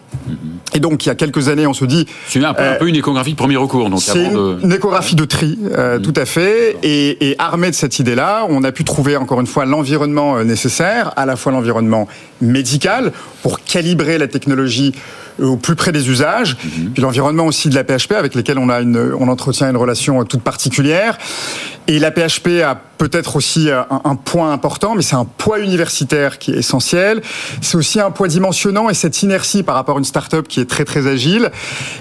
Et 0.73 0.79
donc 0.79 1.05
il 1.05 1.09
y 1.09 1.11
a 1.11 1.15
quelques 1.15 1.49
années, 1.49 1.67
on 1.67 1.73
se 1.73 1.83
dit... 1.83 2.05
C'est 2.27 2.43
un, 2.43 2.53
peu, 2.53 2.63
un 2.63 2.75
peu 2.75 2.87
une 2.87 2.95
échographie 2.95 3.31
de 3.31 3.37
premier 3.37 3.57
recours. 3.57 3.89
Donc 3.89 4.01
c'est 4.01 4.31
une, 4.31 4.71
échographie 4.71 5.15
de 5.15 5.25
tri, 5.25 5.59
euh, 5.77 5.99
tout 5.99 6.13
à 6.15 6.23
fait. 6.23 6.77
Et, 6.83 7.31
et 7.31 7.35
armé 7.37 7.69
de 7.69 7.75
cette 7.75 7.99
idée-là, 7.99 8.45
on 8.47 8.63
a 8.63 8.71
pu 8.71 8.85
trouver 8.85 9.17
encore 9.17 9.41
une 9.41 9.47
fois 9.47 9.65
l'environnement 9.65 10.41
nécessaire, 10.45 11.11
à 11.17 11.25
la 11.25 11.35
fois 11.35 11.51
l'environnement 11.51 12.07
médical 12.39 13.11
pour 13.41 13.62
calibrer 13.73 14.19
la 14.19 14.27
technologie 14.27 14.93
au 15.41 15.57
plus 15.57 15.75
près 15.75 15.91
des 15.91 16.07
usages, 16.07 16.55
mhm. 16.63 16.91
puis 16.91 17.01
l'environnement 17.01 17.47
aussi 17.47 17.69
de 17.69 17.73
la 17.73 17.83
PHP 17.83 18.11
avec 18.11 18.35
lesquels 18.35 18.59
on 18.59 18.69
a 18.69 18.81
une, 18.81 19.15
on 19.19 19.27
entretient 19.29 19.67
une 19.67 19.77
relation 19.77 20.23
toute 20.25 20.43
particulière. 20.43 21.17
Et 21.87 21.97
la 21.97 22.11
PHP 22.11 22.61
a 22.63 22.79
peut-être 22.99 23.35
aussi 23.35 23.71
un, 23.71 23.85
un, 24.05 24.15
point 24.15 24.53
important, 24.53 24.93
mais 24.95 25.01
c'est 25.01 25.15
un 25.15 25.25
poids 25.25 25.59
universitaire 25.59 26.37
qui 26.37 26.51
est 26.51 26.57
essentiel. 26.57 27.21
C'est 27.61 27.75
aussi 27.75 27.99
un 27.99 28.11
poids 28.11 28.27
dimensionnant 28.27 28.89
et 28.89 28.93
cette 28.93 29.23
inertie 29.23 29.63
par 29.63 29.75
rapport 29.75 29.95
à 29.95 29.99
une 29.99 30.05
start-up 30.05 30.47
qui 30.47 30.61
est 30.61 30.69
très 30.69 30.85
très 30.85 31.07
agile 31.07 31.51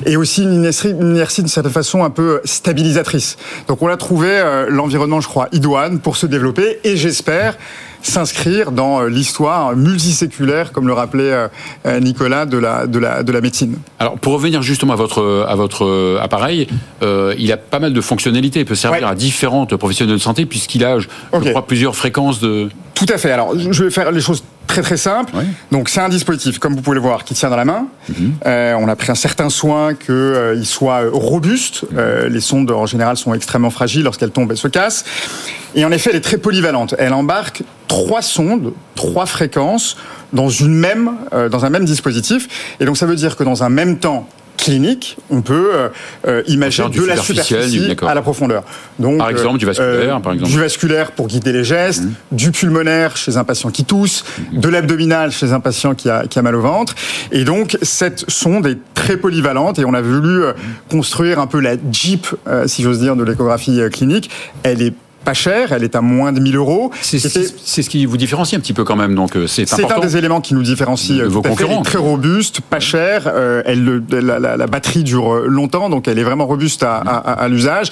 et 0.05 0.17
aussi 0.17 0.43
une 0.43 0.53
inertie, 0.53 0.91
une 0.91 1.17
inertie 1.17 1.41
d'une 1.41 1.49
certaine 1.49 1.73
façon 1.73 2.05
un 2.05 2.11
peu 2.11 2.43
stabilisatrice. 2.45 3.39
Donc 3.67 3.81
on 3.81 3.89
a 3.89 3.97
trouvé 3.97 4.29
euh, 4.29 4.67
l'environnement, 4.69 5.23
je 5.23 5.29
crois, 5.29 5.49
idoine 5.53 6.01
pour 6.01 6.17
se 6.17 6.27
développer 6.27 6.79
et 6.85 6.97
j'espère 6.99 7.57
s'inscrire 8.03 8.73
dans 8.73 9.01
euh, 9.01 9.09
l'histoire 9.09 9.75
multiséculaire, 9.77 10.73
comme 10.73 10.87
le 10.87 10.93
rappelait 10.93 11.33
euh, 11.33 11.49
euh, 11.87 12.01
Nicolas, 12.01 12.47
de 12.47 12.59
la, 12.59 12.87
de 12.87 12.99
la, 12.99 13.23
de 13.23 13.33
la 13.33 13.41
médecine. 13.41 13.77
Alors, 13.99 14.19
pour 14.19 14.35
revenir 14.35 14.63
justement 14.63 14.93
à 14.93 14.97
votre, 14.97 15.47
à 15.49 15.55
votre 15.55 16.19
appareil, 16.21 16.67
il 17.03 17.53
a 17.53 17.57
pas 17.57 17.79
mal 17.79 17.93
de 17.93 18.01
fonctionnalités. 18.01 18.61
Il 18.61 18.67
peut 18.67 18.75
servir 18.75 19.07
à 19.07 19.15
différentes 19.15 19.77
professionnels 19.77 20.15
de 20.15 20.21
santé, 20.21 20.47
puisqu'il 20.47 20.85
a, 20.85 20.99
je, 20.99 21.09
crois, 21.31 21.67
plusieurs 21.67 21.97
fréquences 21.97 22.41
de... 22.41 22.69
Tout 23.05 23.13
à 23.13 23.19
fait. 23.19 23.33
Alors, 23.33 23.59
je 23.59 23.85
vais 23.85 23.91
faire 23.91 24.13
les 24.13 24.21
choses 24.21 24.45
très 24.69 24.83
très 24.83 24.97
simple. 24.97 25.33
Donc 25.71 25.89
c'est 25.89 26.01
un 26.01 26.09
dispositif, 26.09 26.59
comme 26.59 26.75
vous 26.75 26.83
pouvez 26.83 26.95
le 26.95 27.01
voir, 27.01 27.25
qui 27.25 27.35
tient 27.35 27.51
dans 27.51 27.57
la 27.57 27.65
main. 27.65 27.87
Mhm. 28.09 28.35
euh, 28.47 28.75
on 28.79 28.89
a 28.89 28.97
pris 28.97 29.11
un 29.11 29.17
certain 29.17 29.51
soin 29.51 29.95
qu'il 29.95 30.15
euh, 30.15 30.63
soit 30.63 31.03
robuste. 31.13 31.85
Euh, 31.97 32.29
les 32.29 32.41
sondes 32.41 32.71
en 32.71 32.87
général 32.87 33.17
sont 33.17 33.35
extrêmement 33.35 33.71
fragiles. 33.71 34.05
Lorsqu'elles 34.05 34.31
tombent, 34.31 34.53
elles 34.53 34.57
se 34.57 34.69
cassent. 34.69 35.05
Et 35.75 35.85
en 35.85 35.91
effet, 35.91 36.11
elle 36.11 36.17
est 36.17 36.21
très 36.21 36.39
polyvalente. 36.39 36.95
Elle 36.99 37.13
embarque 37.13 37.65
trois 37.89 38.23
sondes, 38.23 38.73
trois 38.95 39.27
fréquences 39.27 39.97
dans 40.33 40.49
une 40.49 40.75
même, 40.75 41.11
euh, 41.33 41.49
dans 41.49 41.65
un 41.65 41.71
même 41.71 41.85
dispositif. 41.85 42.77
Et 42.79 42.85
donc 42.85 42.97
ça 42.97 43.07
veut 43.07 43.17
dire 43.17 43.37
que 43.37 43.45
dans 43.45 43.65
un 43.65 43.69
même 43.69 43.99
temps, 43.99 44.29
clinique, 44.57 45.17
on 45.31 45.43
peut 45.43 45.71
euh, 45.75 45.89
euh 46.27 46.43
imaginer 46.47 46.89
de 46.89 47.05
la 47.05 47.17
superficie 47.17 47.97
à 48.07 48.15
la 48.15 48.23
profondeur. 48.23 48.63
Donc, 48.99 49.19
par 49.19 49.31
exemple, 49.31 49.59
du 49.59 49.67
vasculaire, 49.67 50.17
euh, 50.17 50.21
par 50.21 50.33
exemple. 50.33 50.51
Du 50.51 50.59
vasculaire 50.59 51.13
pour 51.13 51.27
guider 51.27 51.53
les 51.53 51.65
gestes, 51.65 52.05
mmh. 52.05 52.15
du 52.33 52.51
pulmonaire 52.53 53.17
chez 53.17 53.37
un 53.37 53.45
patient 53.45 53.71
qui 53.71 53.85
tousse, 53.85 54.25
mmh. 54.53 54.59
de 54.59 54.69
l'abdominal 54.69 55.33
chez 55.33 55.53
un 55.53 55.61
patient 55.61 55.95
qui 55.95 56.09
a, 56.09 56.27
qui 56.27 56.39
a 56.39 56.43
mal 56.43 56.55
au 56.55 56.61
ventre. 56.61 56.95
Et 57.33 57.45
donc, 57.45 57.77
cette 57.83 58.31
sonde 58.31 58.67
est 58.67 58.79
très 58.95 59.17
polyvalente 59.17 59.79
et 59.79 59.85
on 59.85 59.95
a 59.95 60.03
voulu 60.03 60.43
construire 60.91 61.41
un 61.41 61.47
peu 61.47 61.61
la 61.61 61.75
Jeep, 61.91 62.27
si 62.67 62.83
j'ose 62.83 63.01
dire, 63.01 63.17
de 63.17 63.25
l'échographie 63.25 63.81
clinique. 63.91 64.31
Elle 64.63 64.83
est 64.83 64.95
pas 65.25 65.35
cher, 65.35 65.73
elle 65.73 65.85
est 65.85 65.97
à 65.97 66.01
moins 66.01 66.33
de 66.33 66.41
1000 66.41 66.57
euros. 66.57 66.91
C'est 67.01 67.19
ce 67.19 67.89
qui 67.89 68.07
vous 68.07 68.17
différencie 68.17 68.59
un 68.59 68.61
petit 68.61 68.73
peu 68.73 68.85
quand 68.85 68.97
même, 68.97 69.15
donc 69.15 69.37
euh, 69.37 69.47
c'est 69.47 69.73
important. 69.73 69.89
C'est 69.89 70.05
un 70.05 70.07
des 70.07 70.17
éléments 70.17 70.41
qui 70.41 70.55
nous 70.55 70.63
différencie 70.63 71.19
de 71.19 71.25
vos 71.25 71.43
concurrents. 71.43 71.83
très 71.83 71.99
robuste, 71.99 72.61
pas 72.61 72.81
cher, 72.81 73.25
euh, 73.27 73.63
elle, 73.65 74.03
la, 74.11 74.39
la, 74.39 74.57
la, 74.57 74.67
batterie 74.67 75.05
dure 75.05 75.35
longtemps, 75.47 75.91
donc 75.91 76.09
elle 76.09 76.19
est 76.19 76.25
vraiment 76.25 76.47
robuste 76.47 76.83
à, 76.83 76.97
à, 76.97 77.33
à 77.33 77.49
l'usage. 77.49 77.91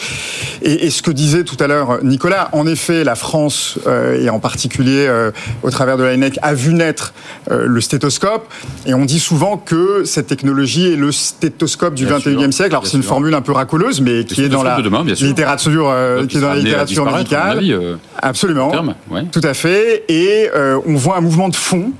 Et, 0.62 0.86
et, 0.86 0.90
ce 0.90 1.02
que 1.02 1.10
disait 1.10 1.44
tout 1.44 1.56
à 1.60 1.66
l'heure 1.66 2.02
Nicolas, 2.02 2.48
en 2.52 2.66
effet, 2.66 3.04
la 3.04 3.14
France, 3.14 3.78
euh, 3.86 4.20
et 4.20 4.30
en 4.30 4.40
particulier 4.40 5.06
euh, 5.08 5.30
au 5.62 5.70
travers 5.70 5.96
de 5.96 6.02
l'ANEC, 6.02 6.38
a 6.42 6.54
vu 6.54 6.74
naître 6.74 7.12
euh, 7.50 7.66
le 7.66 7.80
stéthoscope, 7.80 8.52
et 8.86 8.94
on 8.94 9.04
dit 9.04 9.20
souvent 9.20 9.56
que 9.56 10.04
cette 10.04 10.26
technologie 10.26 10.92
est 10.92 10.96
le 10.96 11.12
stéthoscope 11.12 11.94
du 11.94 12.06
21e 12.06 12.52
siècle. 12.52 12.72
Alors 12.72 12.86
c'est 12.86 12.96
une 12.96 13.02
formule 13.02 13.34
un 13.34 13.42
peu 13.42 13.52
racoleuse, 13.52 14.00
mais 14.00 14.24
qui 14.24 14.42
est 14.42 14.48
dans 14.48 14.62
la 14.62 14.78
littérature, 14.78 15.94
qui 16.28 16.36
est 16.36 16.40
dans 16.40 16.48
la 16.50 16.56
littérature 16.56 17.04
euh, 17.32 17.96
Absolument. 18.20 18.72
Tout 19.32 19.40
à 19.42 19.54
fait. 19.54 20.04
Et 20.08 20.48
euh, 20.54 20.78
on 20.86 20.94
voit 20.94 21.16
un 21.16 21.20
mouvement 21.20 21.48
de 21.48 21.56
fond 21.56 21.92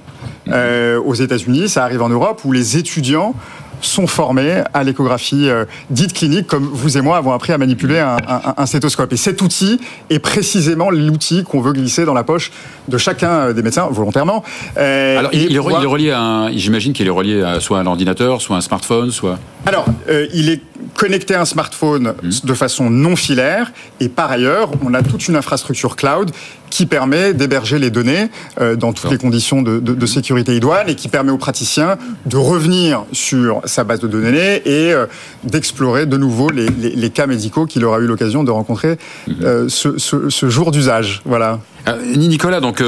euh, 0.48 1.00
aux 1.00 1.14
États-Unis, 1.14 1.68
ça 1.68 1.84
arrive 1.84 2.02
en 2.02 2.08
Europe, 2.08 2.42
où 2.44 2.52
les 2.52 2.76
étudiants 2.76 3.34
sont 3.82 4.06
formés 4.06 4.62
à 4.74 4.84
l'échographie 4.84 5.48
dite 5.88 6.12
clinique, 6.12 6.46
comme 6.46 6.64
vous 6.64 6.98
et 6.98 7.00
moi 7.00 7.16
avons 7.16 7.32
appris 7.32 7.54
à 7.54 7.56
manipuler 7.56 7.98
un, 7.98 8.66
stéthoscope. 8.66 9.10
Et 9.14 9.16
cet 9.16 9.40
outil 9.40 9.80
est 10.10 10.18
précisément 10.18 10.90
l'outil 10.90 11.44
qu'on 11.44 11.62
veut 11.62 11.72
glisser 11.72 12.04
dans 12.04 12.12
la 12.12 12.22
poche 12.22 12.52
de 12.88 12.98
chacun 12.98 13.54
des 13.54 13.62
médecins, 13.62 13.88
volontairement. 13.90 14.44
Alors, 14.76 15.30
il, 15.32 15.56
est, 15.56 15.58
relié 15.58 16.10
à 16.10 16.50
j'imagine 16.54 16.92
qu'il 16.92 17.06
est 17.06 17.10
relié 17.10 17.42
à 17.42 17.58
soit 17.60 17.80
à 17.80 17.82
l'ordinateur, 17.82 18.42
soit 18.42 18.56
à 18.56 18.58
un 18.58 18.62
smartphone, 18.62 19.10
soit... 19.12 19.38
Alors, 19.64 19.86
il 20.34 20.50
est 20.50 20.60
connecter 20.94 21.34
un 21.34 21.44
smartphone 21.44 22.14
mmh. 22.22 22.30
de 22.44 22.54
façon 22.54 22.90
non 22.90 23.16
filaire. 23.16 23.72
Et 24.00 24.08
par 24.08 24.30
ailleurs, 24.30 24.70
on 24.84 24.94
a 24.94 25.02
toute 25.02 25.28
une 25.28 25.36
infrastructure 25.36 25.96
cloud 25.96 26.30
qui 26.70 26.86
permet 26.86 27.34
d'héberger 27.34 27.78
les 27.78 27.90
données 27.90 28.30
euh, 28.60 28.76
dans 28.76 28.92
toutes 28.92 29.10
les 29.10 29.18
conditions 29.18 29.60
de, 29.60 29.80
de, 29.80 29.92
de, 29.92 30.06
sécurité 30.06 30.56
idoine 30.56 30.88
et 30.88 30.94
qui 30.94 31.08
permet 31.08 31.32
aux 31.32 31.38
praticiens 31.38 31.98
de 32.26 32.36
revenir 32.36 33.04
sur 33.12 33.60
sa 33.64 33.84
base 33.84 34.00
de 34.00 34.06
données 34.06 34.62
et 34.64 34.92
euh, 34.92 35.06
d'explorer 35.42 36.06
de 36.06 36.16
nouveau 36.16 36.48
les, 36.50 36.68
les, 36.68 36.90
les, 36.90 37.10
cas 37.10 37.26
médicaux 37.26 37.66
qu'il 37.66 37.84
aura 37.84 37.98
eu 37.98 38.06
l'occasion 38.06 38.44
de 38.44 38.50
rencontrer 38.50 38.98
mmh. 39.26 39.32
euh, 39.42 39.68
ce, 39.68 39.98
ce, 39.98 40.30
ce, 40.30 40.48
jour 40.48 40.70
d'usage. 40.70 41.22
Voilà. 41.24 41.58
Nicolas, 42.14 42.60
donc 42.60 42.82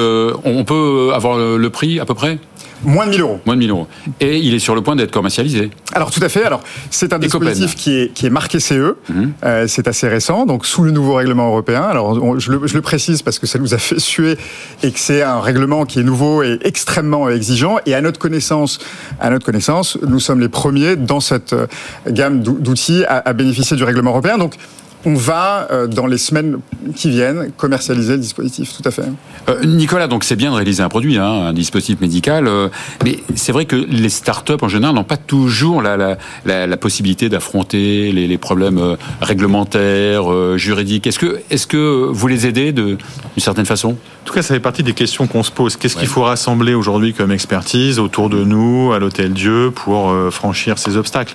on 0.44 0.64
peut 0.64 1.10
avoir 1.14 1.38
le 1.38 1.70
prix 1.70 1.98
à 1.98 2.04
peu 2.04 2.14
près? 2.14 2.38
Moins 2.84 3.06
de 3.06 3.10
1000 3.10 3.20
euros. 3.20 3.40
Moins 3.46 3.54
de 3.54 3.60
1000 3.60 3.70
euros. 3.70 3.86
Et 4.20 4.38
il 4.38 4.54
est 4.54 4.58
sur 4.58 4.74
le 4.74 4.82
point 4.82 4.96
d'être 4.96 5.10
commercialisé. 5.10 5.70
Alors 5.92 6.10
tout 6.10 6.20
à 6.22 6.28
fait. 6.28 6.44
Alors 6.44 6.60
c'est 6.90 7.12
un 7.12 7.18
dispositif 7.18 7.74
qui 7.74 7.98
est, 7.98 8.12
qui 8.12 8.26
est 8.26 8.30
marqué 8.30 8.60
CE. 8.60 8.96
Mhm. 9.08 9.32
euh, 9.44 9.66
c'est 9.68 9.88
assez 9.88 10.08
récent, 10.08 10.46
donc 10.46 10.66
sous 10.66 10.82
le 10.82 10.90
nouveau 10.90 11.14
règlement 11.14 11.48
européen. 11.48 11.82
Alors 11.82 12.38
je, 12.38 12.52
le, 12.52 12.66
je, 12.66 12.74
le, 12.74 12.82
précise 12.82 13.22
parce 13.22 13.38
que 13.38 13.46
ça 13.46 13.58
nous 13.58 13.74
a 13.74 13.78
fait 13.78 13.98
suer 13.98 14.36
et 14.82 14.90
que 14.90 14.98
c'est 14.98 15.22
un 15.22 15.40
règlement 15.40 15.84
qui 15.84 16.00
est 16.00 16.04
nouveau 16.04 16.42
et 16.42 16.58
extrêmement 16.62 17.28
exigeant. 17.28 17.76
Et 17.86 17.94
à 17.94 18.00
notre 18.00 18.18
connaissance, 18.18 18.78
à 19.20 19.30
notre 19.30 19.44
connaissance, 19.44 19.98
nous 20.06 20.20
sommes 20.20 20.40
les 20.40 20.48
premiers 20.48 20.96
dans 20.96 21.20
cette 21.20 21.52
euh, 21.52 21.66
gamme 22.08 22.42
d'outils 22.42 23.04
à, 23.04 23.22
à 23.28 23.32
bénéficier 23.32 23.76
du 23.76 23.84
règlement 23.84 24.10
européen. 24.10 24.38
Donc 24.38 24.56
on 25.04 25.14
va, 25.14 25.68
euh, 25.70 25.86
dans 25.86 26.06
les 26.06 26.18
semaines 26.18 26.58
qui 26.94 27.10
viennent, 27.10 27.50
commercialiser 27.56 28.12
le 28.12 28.18
dispositif, 28.18 28.72
tout 28.76 28.86
à 28.88 28.90
fait. 28.90 29.04
Euh, 29.48 29.64
Nicolas, 29.64 30.06
donc 30.06 30.24
c'est 30.24 30.36
bien 30.36 30.50
de 30.50 30.56
réaliser 30.56 30.82
un 30.82 30.88
produit, 30.88 31.18
hein, 31.18 31.24
un 31.24 31.52
dispositif 31.52 32.00
médical, 32.00 32.46
euh, 32.46 32.68
mais 33.04 33.18
c'est 33.34 33.52
vrai 33.52 33.64
que 33.64 33.76
les 33.76 34.08
startups 34.08 34.52
en 34.62 34.68
général 34.68 34.94
n'ont 34.94 35.04
pas 35.04 35.16
toujours 35.16 35.82
la, 35.82 35.96
la, 35.96 36.18
la, 36.44 36.66
la 36.66 36.76
possibilité 36.76 37.28
d'affronter 37.28 38.12
les, 38.12 38.26
les, 38.26 38.38
problèmes 38.38 38.78
euh, 38.78 38.96
réglementaires, 39.20 40.32
euh, 40.32 40.56
juridiques. 40.56 41.06
Est-ce 41.06 41.18
que, 41.18 41.40
est-ce 41.50 41.66
que 41.66 42.08
vous 42.10 42.28
les 42.28 42.46
aidez 42.46 42.72
d'une 42.72 42.98
certaine 43.38 43.66
façon? 43.66 43.90
En 43.90 44.24
tout 44.24 44.34
cas, 44.34 44.42
ça 44.42 44.54
fait 44.54 44.60
partie 44.60 44.84
des 44.84 44.92
questions 44.92 45.26
qu'on 45.26 45.42
se 45.42 45.50
pose. 45.50 45.76
Qu'est-ce 45.76 45.96
ouais. 45.96 46.00
qu'il 46.00 46.08
faut 46.08 46.22
rassembler 46.22 46.74
aujourd'hui 46.74 47.12
comme 47.12 47.32
expertise 47.32 47.98
autour 47.98 48.30
de 48.30 48.44
nous, 48.44 48.92
à 48.92 49.00
l'Hôtel 49.00 49.32
Dieu, 49.32 49.72
pour 49.74 50.14
franchir 50.30 50.78
ces 50.78 50.96
obstacles? 50.96 51.34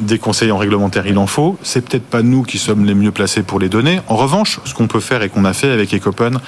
Des 0.00 0.18
conseils 0.18 0.50
en 0.50 0.58
réglementaire, 0.58 1.06
il 1.06 1.16
en 1.18 1.28
faut. 1.28 1.56
C'est 1.62 1.88
peut-être 1.88 2.04
pas 2.04 2.22
nous 2.22 2.42
qui 2.42 2.58
sommes 2.64 2.84
les 2.84 2.94
mieux 2.94 3.12
placés 3.12 3.42
pour 3.42 3.58
les 3.60 3.68
donner. 3.68 4.00
En 4.08 4.16
revanche, 4.16 4.60
ce 4.64 4.74
qu'on 4.74 4.86
peut 4.88 5.00
faire 5.00 5.22
et 5.22 5.28
qu'on 5.28 5.44
a 5.44 5.52
fait 5.52 5.70
avec 5.70 5.92
Ecopen, 5.94 6.38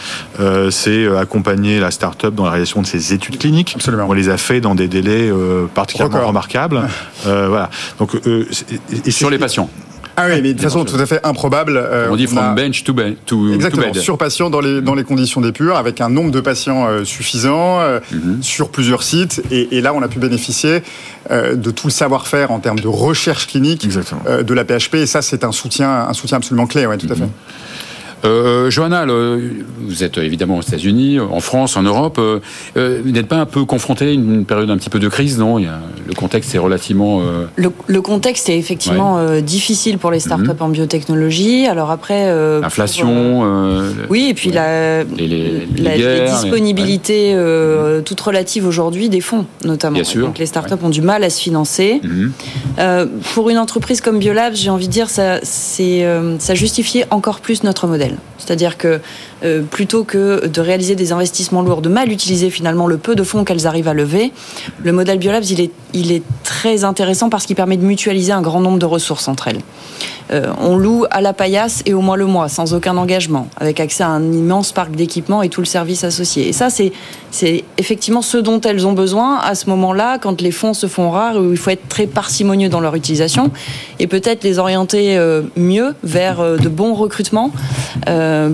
euh, 0.40 0.70
c'est 0.70 1.06
accompagner 1.16 1.78
la 1.80 1.90
start-up 1.90 2.34
dans 2.34 2.44
la 2.44 2.50
réalisation 2.50 2.82
de 2.82 2.86
ses 2.86 3.12
études 3.12 3.38
cliniques. 3.38 3.72
Absolument. 3.76 4.06
On 4.08 4.12
les 4.12 4.28
a 4.28 4.36
fait 4.36 4.60
dans 4.60 4.74
des 4.74 4.88
délais 4.88 5.30
euh, 5.30 5.66
particulièrement 5.74 6.16
Record. 6.16 6.28
remarquables. 6.28 6.82
euh, 7.26 7.48
voilà. 7.48 7.70
Donc, 7.98 8.14
euh, 8.14 8.48
et, 8.92 9.08
et 9.08 9.10
sur 9.10 9.30
les 9.30 9.38
patients. 9.38 9.68
Ah 10.16 10.26
oui, 10.28 10.40
mais 10.42 10.54
de 10.54 10.60
façon 10.60 10.84
tout 10.84 10.96
à 10.96 11.06
fait 11.06 11.20
improbable. 11.24 11.76
Euh, 11.76 12.08
on 12.10 12.16
dit 12.16 12.26
from 12.26 12.38
on 12.38 12.42
a... 12.42 12.54
bench 12.54 12.84
to 12.84 12.94
bed. 12.94 13.16
To, 13.26 13.52
Exactement, 13.52 13.88
to 13.88 13.92
bed. 13.92 14.02
sur 14.02 14.16
patient 14.16 14.48
dans 14.48 14.60
les, 14.60 14.80
dans 14.80 14.94
les 14.94 15.04
conditions 15.04 15.40
d'épure, 15.40 15.76
avec 15.76 16.00
un 16.00 16.08
nombre 16.08 16.30
de 16.30 16.40
patients 16.40 16.86
euh, 16.86 17.04
suffisant, 17.04 17.80
euh, 17.80 18.00
mm 18.10 18.16
-hmm. 18.18 18.42
sur 18.42 18.70
plusieurs 18.70 19.02
sites. 19.02 19.42
Et, 19.50 19.76
et, 19.76 19.80
là, 19.80 19.92
on 19.94 20.02
a 20.02 20.08
pu 20.08 20.18
bénéficier 20.18 20.82
de 21.30 21.70
tout 21.72 21.88
le 21.88 21.92
savoir-faire 21.92 22.50
en 22.50 22.60
termes 22.60 22.78
de 22.78 22.88
recherche 22.88 23.46
clinique 23.46 23.82
de 23.88 24.54
la 24.54 24.64
PHP. 24.64 24.94
Et 24.94 25.06
ça, 25.06 25.22
c'est 25.22 25.42
un 25.44 25.52
soutien, 25.52 25.90
un 26.08 26.12
soutien 26.12 26.36
absolument 26.38 26.68
clé, 26.68 26.86
ouais, 26.86 26.98
tout 26.98 27.06
mm 27.06 27.10
-hmm. 27.10 27.12
à 27.12 27.16
fait. 27.16 27.30
Euh, 28.24 28.70
Johanna, 28.70 29.06
vous 29.06 30.04
êtes 30.04 30.18
évidemment 30.18 30.58
aux 30.58 30.62
États-Unis, 30.62 31.20
en 31.20 31.40
France, 31.40 31.76
en 31.76 31.82
Europe. 31.82 32.18
Euh, 32.18 32.40
euh, 32.76 33.00
vous 33.04 33.10
n'êtes 33.10 33.28
pas 33.28 33.36
un 33.36 33.46
peu 33.46 33.64
confronté 33.64 34.06
à 34.06 34.10
une 34.10 34.44
période 34.44 34.70
un 34.70 34.76
petit 34.76 34.90
peu 34.90 34.98
de 34.98 35.08
crise, 35.08 35.38
non? 35.38 35.58
Le 35.58 36.14
contexte 36.14 36.54
est 36.54 36.58
relativement. 36.58 37.22
Le, 37.56 38.00
contexte 38.00 38.48
est 38.48 38.58
effectivement 38.58 39.40
difficile 39.40 39.98
pour 39.98 40.10
les 40.10 40.20
startups 40.20 40.48
mhm. 40.48 40.56
en 40.60 40.68
biotechnologie. 40.68 41.66
Alors 41.66 41.90
après. 41.90 42.32
L'inflation. 42.60 43.44
oui, 44.08 44.28
et 44.30 44.34
puis 44.34 44.50
la, 44.50 45.04
les, 45.04 45.66
disponibilités 46.28 47.36
toutes 48.04 48.20
relatives 48.20 48.66
aujourd'hui 48.66 49.08
des 49.08 49.20
fonds, 49.20 49.46
notamment. 49.64 49.94
Bien 49.94 50.04
sûr. 50.04 50.26
Donc 50.26 50.38
les 50.38 50.46
startups 50.46 50.82
ont 50.82 50.90
du 50.90 51.02
mal 51.02 51.24
à 51.24 51.30
se 51.30 51.40
financer. 51.40 52.00
Mhm. 52.02 52.32
pour 53.34 53.50
une 53.50 53.58
entreprise 53.58 54.00
comme 54.00 54.18
Biolab, 54.18 54.54
j'ai 54.54 54.70
envie 54.70 54.86
de 54.86 54.92
dire, 54.92 55.10
ça, 55.10 55.40
ça 55.42 56.54
justifiait 56.54 57.06
encore 57.10 57.40
plus 57.40 57.62
notre 57.62 57.86
modèle. 57.86 58.05
C'est-à-dire 58.38 58.76
que 58.76 59.00
euh, 59.44 59.62
plutôt 59.62 60.04
que 60.04 60.46
de 60.46 60.60
réaliser 60.60 60.94
des 60.94 61.12
investissements 61.12 61.62
lourds, 61.62 61.82
de 61.82 61.88
mal 61.88 62.10
utiliser 62.10 62.50
finalement 62.50 62.86
le 62.86 62.96
peu 62.96 63.14
de 63.14 63.22
fonds 63.22 63.44
qu'elles 63.44 63.66
arrivent 63.66 63.88
à 63.88 63.94
lever, 63.94 64.32
le 64.82 64.92
modèle 64.92 65.18
Biolabs, 65.18 65.44
il 65.44 65.60
est, 65.60 66.22
très 66.44 66.84
intéressant 66.84 67.28
parce 67.28 67.46
qu'il 67.46 67.56
permet 67.56 67.76
de 67.76 67.84
mutualiser 67.84 68.32
un 68.32 68.42
grand 68.42 68.60
nombre 68.60 68.78
de 68.78 68.86
ressources 68.86 69.28
entre 69.28 69.48
elles. 69.48 69.60
Euh, 70.30 70.52
on 70.60 70.76
loue 70.76 71.04
à 71.10 71.20
la 71.20 71.32
paillasse 71.32 71.82
et 71.86 71.94
au 71.94 72.00
mois 72.00 72.16
le 72.16 72.26
mois, 72.26 72.48
sans 72.48 72.74
aucun 72.74 72.96
engagement, 72.96 73.48
avec 73.56 73.80
accès 73.80 74.02
à 74.02 74.08
un 74.08 74.32
immense 74.32 74.72
parc 74.72 74.92
d'équipements 74.92 75.42
et 75.42 75.48
tout 75.48 75.60
le 75.60 75.66
service 75.66 76.04
associé. 76.04 76.48
Et 76.48 76.52
ça, 76.52 76.70
c'est, 76.70 76.92
c'est 77.30 77.64
effectivement 77.78 78.22
ce 78.22 78.36
dont 78.36 78.60
elles 78.60 78.86
ont 78.86 78.92
besoin 78.92 79.38
à 79.38 79.54
ce 79.54 79.68
moment-là, 79.70 80.18
quand 80.18 80.40
les 80.40 80.50
fonds 80.50 80.74
se 80.74 80.86
font 80.86 81.10
rares, 81.10 81.36
où 81.36 81.52
il 81.52 81.58
faut 81.58 81.70
être 81.70 81.88
très 81.88 82.06
parcimonieux 82.06 82.68
dans 82.68 82.80
leur 82.80 82.94
utilisation, 82.94 83.50
et 83.98 84.06
peut-être 84.06 84.44
les 84.44 84.58
orienter 84.58 85.16
euh, 85.16 85.42
mieux 85.56 85.94
vers 86.02 86.58
de 86.58 86.68
bons 86.68 86.94
recrutements, 86.94 87.52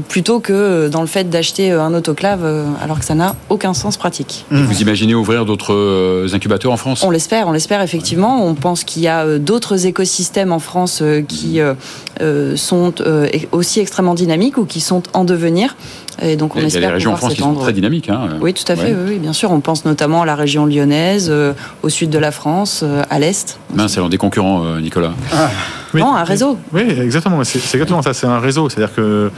plutôt 0.08 0.40
que 0.40 0.52
euh, 0.52 0.88
dans 0.88 1.00
le 1.00 1.06
fait 1.06 1.28
d'acheter 1.30 1.72
euh, 1.72 1.82
un 1.82 1.94
autoclave 1.94 2.40
euh, 2.44 2.64
alors 2.82 2.98
que 2.98 3.04
ça 3.04 3.14
n'a 3.14 3.34
aucun 3.48 3.74
sens 3.74 3.96
pratique. 3.96 4.44
Vous 4.50 4.80
imaginez 4.80 5.14
ouvrir 5.14 5.44
d'autres 5.44 6.26
incubateurs 6.32 6.72
en 6.72 6.76
France? 6.76 7.02
On 7.04 7.10
l'espère, 7.10 7.48
on 7.48 7.52
l'espère 7.52 7.82
effectivement. 7.82 8.46
On 8.46 8.54
pense 8.54 8.84
qu'il 8.84 9.02
y 9.02 9.08
a 9.08 9.38
d'autres 9.38 9.86
écosystèmes 9.86 10.52
en 10.52 10.58
France 10.58 11.02
qui 11.28 11.60
sont 12.56 12.94
aussi 13.52 13.80
extrêmement 13.80 14.14
dynamiques 14.14 14.58
ou 14.58 14.64
qui 14.64 14.80
sont 14.80 15.02
en 15.12 15.24
devenir. 15.24 15.76
Et 16.20 16.36
donc 16.36 16.54
on 16.54 16.58
il 16.58 16.64
y 16.64 16.66
espère 16.66 16.84
a 16.84 16.86
des 16.88 16.92
régions 16.94 17.12
en 17.12 17.16
France 17.16 17.34
qui 17.34 17.40
sont 17.40 17.54
très 17.54 17.72
dynamiques. 17.72 18.08
Hein. 18.08 18.38
Oui, 18.40 18.52
tout 18.54 18.70
à 18.70 18.76
fait, 18.76 18.94
oui, 19.06 19.18
bien 19.18 19.32
sûr. 19.32 19.50
On 19.50 19.60
pense 19.60 19.84
notamment 19.84 20.22
à 20.22 20.26
la 20.26 20.34
région 20.34 20.66
lyonnaise, 20.66 21.32
au 21.82 21.88
sud 21.88 22.10
de 22.10 22.18
la 22.18 22.30
France, 22.30 22.84
à 23.10 23.18
l'est. 23.18 23.58
c'est 23.88 24.00
l'un 24.00 24.08
des 24.08 24.18
concurrents, 24.18 24.78
Nicolas. 24.80 25.12
Ah. 25.32 25.50
Non, 25.94 26.14
un 26.14 26.24
réseau. 26.24 26.58
Oui, 26.72 26.82
exactement. 26.82 27.42
C'est 27.44 27.58
exactement 27.58 28.02
ça. 28.02 28.14
C'est 28.14 28.26
un 28.26 28.38
réseau. 28.38 28.68
C'est-à-dire 28.68 28.94
que 28.94 29.30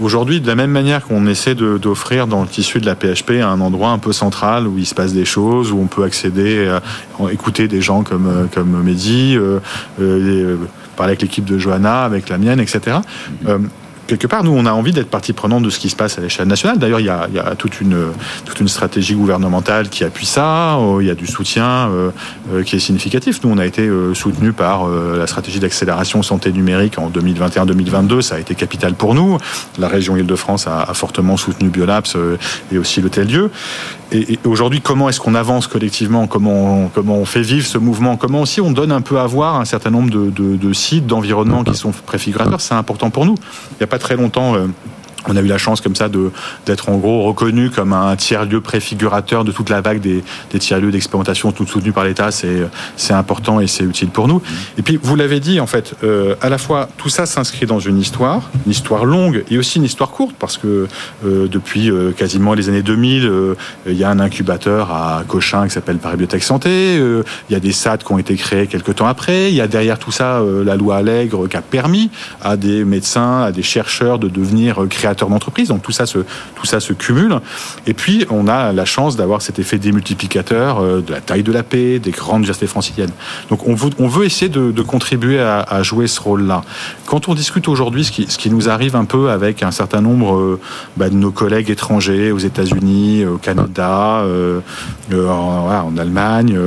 Aujourd'hui, 0.00 0.40
de 0.40 0.46
la 0.46 0.54
même 0.54 0.70
manière 0.70 1.04
qu'on 1.04 1.26
essaie 1.26 1.56
d'offrir 1.56 2.28
dans 2.28 2.42
le 2.42 2.46
tissu 2.46 2.78
de 2.78 2.86
la 2.86 2.94
PHP 2.94 3.42
un 3.42 3.60
endroit 3.60 3.90
un 3.90 3.98
peu 3.98 4.12
central 4.12 4.68
où 4.68 4.78
il 4.78 4.86
se 4.86 4.94
passe 4.94 5.12
des 5.12 5.24
choses, 5.24 5.72
où 5.72 5.78
on 5.78 5.86
peut 5.86 6.04
accéder, 6.04 6.68
à, 6.68 7.32
écouter 7.32 7.66
des 7.66 7.80
gens 7.80 8.04
comme, 8.04 8.28
euh, 8.28 8.44
comme 8.52 8.80
Mehdi, 8.84 9.36
euh, 9.36 9.58
euh, 10.00 10.56
parler 10.96 11.12
avec 11.12 11.22
l'équipe 11.22 11.44
de 11.44 11.58
Johanna, 11.58 12.04
avec 12.04 12.28
la 12.28 12.38
mienne, 12.38 12.60
etc 12.60 12.98
quelque 14.08 14.26
part, 14.26 14.42
nous, 14.42 14.50
on 14.50 14.66
a 14.66 14.72
envie 14.72 14.92
d'être 14.92 15.10
partie 15.10 15.32
prenante 15.32 15.62
de 15.62 15.70
ce 15.70 15.78
qui 15.78 15.90
se 15.90 15.94
passe 15.94 16.18
à 16.18 16.22
l'échelle 16.22 16.48
nationale. 16.48 16.78
D'ailleurs, 16.78 16.98
il 16.98 17.06
y 17.06 17.10
a, 17.10 17.54
toute, 17.56 17.80
une, 17.80 18.06
toute 18.44 18.58
une 18.58 18.66
stratégie 18.66 19.14
gouvernementale 19.14 19.88
qui 19.90 20.02
appuie 20.02 20.26
ça. 20.26 20.76
Euh, 20.76 20.98
il 21.00 21.06
y 21.06 21.10
a 21.10 21.14
du 21.14 21.26
soutien 21.26 21.88
euh, 21.88 22.10
euh, 22.52 22.62
qui 22.64 22.76
est 22.76 22.80
significatif. 22.80 23.40
Nous, 23.44 23.50
on 23.50 23.58
a 23.58 23.66
été 23.66 23.88
soutenu 24.14 24.52
par 24.52 24.88
la 24.88 25.26
stratégie 25.26 25.60
d'accélération 25.60 26.22
santé 26.22 26.50
numérique 26.50 26.98
en 26.98 27.10
2021-2022. 27.10 28.22
Ça 28.22 28.36
a 28.36 28.38
été 28.38 28.54
capital 28.54 28.94
pour 28.94 29.14
nous. 29.14 29.36
La 29.78 29.88
région 29.88 30.16
Île-de-France 30.16 30.66
a, 30.66 30.86
fortement 30.94 31.36
soutenu 31.36 31.68
Biolabs 31.68 32.16
et 32.72 32.78
aussi 32.78 33.02
l'Hôtel 33.02 33.26
Dieu. 33.26 33.50
Et, 34.10 34.38
aujourd'hui, 34.44 34.80
comment 34.80 35.10
est-ce 35.10 35.20
qu'on 35.20 35.34
avance 35.34 35.66
collectivement? 35.66 36.26
Comment 36.26 36.84
on, 36.84 36.88
comment 36.88 37.16
on 37.16 37.26
fait 37.26 37.42
vivre 37.42 37.66
ce 37.66 37.76
mouvement? 37.76 38.16
Comment 38.16 38.40
aussi 38.40 38.62
on 38.62 38.70
donne 38.70 38.90
un 38.90 39.02
peu 39.02 39.18
à 39.18 39.26
voir 39.26 39.56
un 39.56 39.66
certain 39.66 39.90
nombre 39.90 40.10
de, 40.10 40.30
de 40.30 40.72
sites, 40.72 41.06
d'environnements 41.06 41.62
qui 41.62 41.74
sont 41.74 41.92
préfigurateurs? 42.06 42.60
C'est 42.60 42.74
important 42.74 43.10
pour 43.10 43.26
nous. 43.26 43.34
Il 43.72 43.76
n'y 43.80 43.84
a 43.84 43.88
très 43.98 44.16
longtemps 44.16 44.54
euh, 44.54 44.68
on 45.26 45.36
a 45.36 45.40
eu 45.40 45.46
la 45.46 45.58
chance 45.58 45.80
comme 45.80 45.96
ça 45.96 46.08
d'être 46.66 46.88
en 46.88 46.96
gros 46.96 47.24
reconnu 47.24 47.70
comme 47.70 47.92
un 47.92 48.14
tiers-lieu 48.16 48.60
préfigurateur 48.60 49.44
de 49.44 49.52
toute 49.52 49.70
la 49.70 49.80
vague 49.80 50.00
des, 50.00 50.22
tiers-lieux 50.58 50.90
d'expérimentation 50.90 51.52
tout 51.52 51.66
soutenus 51.66 51.94
par 51.94 52.04
l'État. 52.04 52.30
C'est 52.30 53.12
important 53.12 53.60
et 53.60 53.66
c'est 53.66 53.84
utile 53.84 54.08
pour 54.08 54.28
nous. 54.28 54.40
Et 54.76 54.82
puis, 54.82 54.98
vous 55.02 55.16
l'avez 55.16 55.40
dit, 55.40 55.60
en 55.60 55.66
fait, 55.66 55.94
euh, 56.04 56.34
à 56.40 56.48
la 56.48 56.58
fois, 56.58 56.88
tout 56.96 57.08
ça 57.08 57.26
s'inscrit 57.26 57.66
dans 57.66 57.80
une 57.80 57.98
histoire, 57.98 58.50
une 58.66 58.72
histoire 58.72 59.04
longue 59.04 59.44
et 59.50 59.58
aussi 59.58 59.78
une 59.78 59.84
histoire 59.84 60.10
courte, 60.10 60.36
parce 60.38 60.56
que 60.56 60.86
euh, 61.24 61.48
depuis 61.48 61.90
euh, 61.90 62.12
quasiment 62.12 62.54
les 62.54 62.68
années 62.68 62.82
2000, 62.82 63.30
il 63.86 63.92
y 63.94 64.04
a 64.04 64.10
un 64.10 64.20
incubateur 64.20 64.92
à 64.92 65.24
Cochin 65.26 65.66
qui 65.66 65.74
s'appelle 65.74 65.98
Paris 65.98 66.16
Biotech 66.16 66.42
Santé, 66.42 66.96
il 66.96 67.52
y 67.52 67.54
a 67.54 67.60
des 67.60 67.72
SAD 67.72 68.04
qui 68.04 68.12
ont 68.12 68.18
été 68.18 68.36
créés 68.36 68.66
quelques 68.66 68.96
temps 68.96 69.06
après, 69.06 69.50
il 69.50 69.54
y 69.54 69.60
a 69.60 69.66
derrière 69.66 69.98
tout 69.98 70.12
ça 70.12 70.42
la 70.64 70.76
loi 70.76 70.96
Allègre 70.96 71.48
qui 71.48 71.56
a 71.56 71.62
permis 71.62 72.10
à 72.42 72.56
des 72.56 72.84
médecins, 72.84 73.42
à 73.42 73.52
des 73.52 73.62
chercheurs 73.62 74.18
de 74.18 74.28
devenir 74.28 74.86
créateurs 74.88 75.07
d'entreprise. 75.14 75.68
Donc 75.68 75.82
tout 75.82 75.92
ça 75.92 76.06
se 76.06 76.18
tout 76.54 76.66
ça 76.66 76.80
se 76.80 76.92
cumule. 76.92 77.38
Et 77.86 77.94
puis 77.94 78.26
on 78.30 78.48
a 78.48 78.72
la 78.72 78.84
chance 78.84 79.16
d'avoir 79.16 79.42
cet 79.42 79.58
effet 79.58 79.78
démultiplicateur 79.78 80.78
euh, 80.78 81.00
de 81.00 81.12
la 81.12 81.20
taille 81.20 81.42
de 81.42 81.52
la 81.52 81.62
paix, 81.62 81.98
des 81.98 82.10
grandes 82.10 82.38
universités 82.38 82.66
franciliennes. 82.66 83.12
Donc 83.50 83.66
on 83.66 83.74
veut, 83.74 83.90
on 83.98 84.08
veut 84.08 84.24
essayer 84.24 84.48
de, 84.48 84.82
contribuer 84.82 85.38
à, 85.40 85.82
jouer 85.82 86.06
ce 86.06 86.20
rôle-là. 86.20 86.62
Quand 87.06 87.28
on 87.28 87.34
discute 87.34 87.68
aujourd'hui, 87.68 88.04
ce 88.04 88.12
qui, 88.12 88.26
ce 88.28 88.38
qui 88.38 88.50
nous 88.50 88.68
arrive 88.68 88.96
un 88.96 89.04
peu 89.04 89.30
avec 89.30 89.62
un 89.62 89.70
certain 89.70 90.00
nombre 90.00 90.36
euh, 90.36 90.60
bah, 90.96 91.10
de 91.10 91.14
nos 91.14 91.30
collègues 91.30 91.70
étrangers 91.70 92.32
aux 92.32 92.38
États-Unis, 92.38 93.24
au 93.26 93.38
Canada, 93.38 94.20
euh, 94.20 94.60
en, 95.14 95.96
Allemagne, 95.96 96.58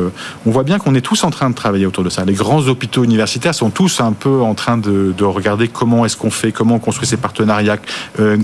on 0.46 0.52
voit 0.52 0.64
bien 0.64 0.80
qu'on 0.80 0.96
est 0.96 1.02
tous 1.02 1.24
en 1.24 1.30
train 1.30 1.50
de 1.50 1.56
travailler 1.56 1.86
autour 1.86 2.04
de 2.04 2.10
ça. 2.10 2.26
Les 2.26 2.34
grands 2.34 2.68
hôpitaux 2.68 3.04
universitaires 3.04 3.56
sont 3.56 3.70
tous 3.70 4.02
un 4.02 4.14
peu 4.14 4.42
en 4.42 4.56
train 4.56 4.78
de, 4.78 5.14
de 5.16 5.24
regarder 5.24 5.68
comment 5.68 6.06
est-ce 6.06 6.18
qu'on 6.18 6.32
fait, 6.32 6.52
comment 6.52 6.76
on 6.76 6.80
construit 6.80 7.08
ces 7.08 7.18
partenariats, 7.18 7.78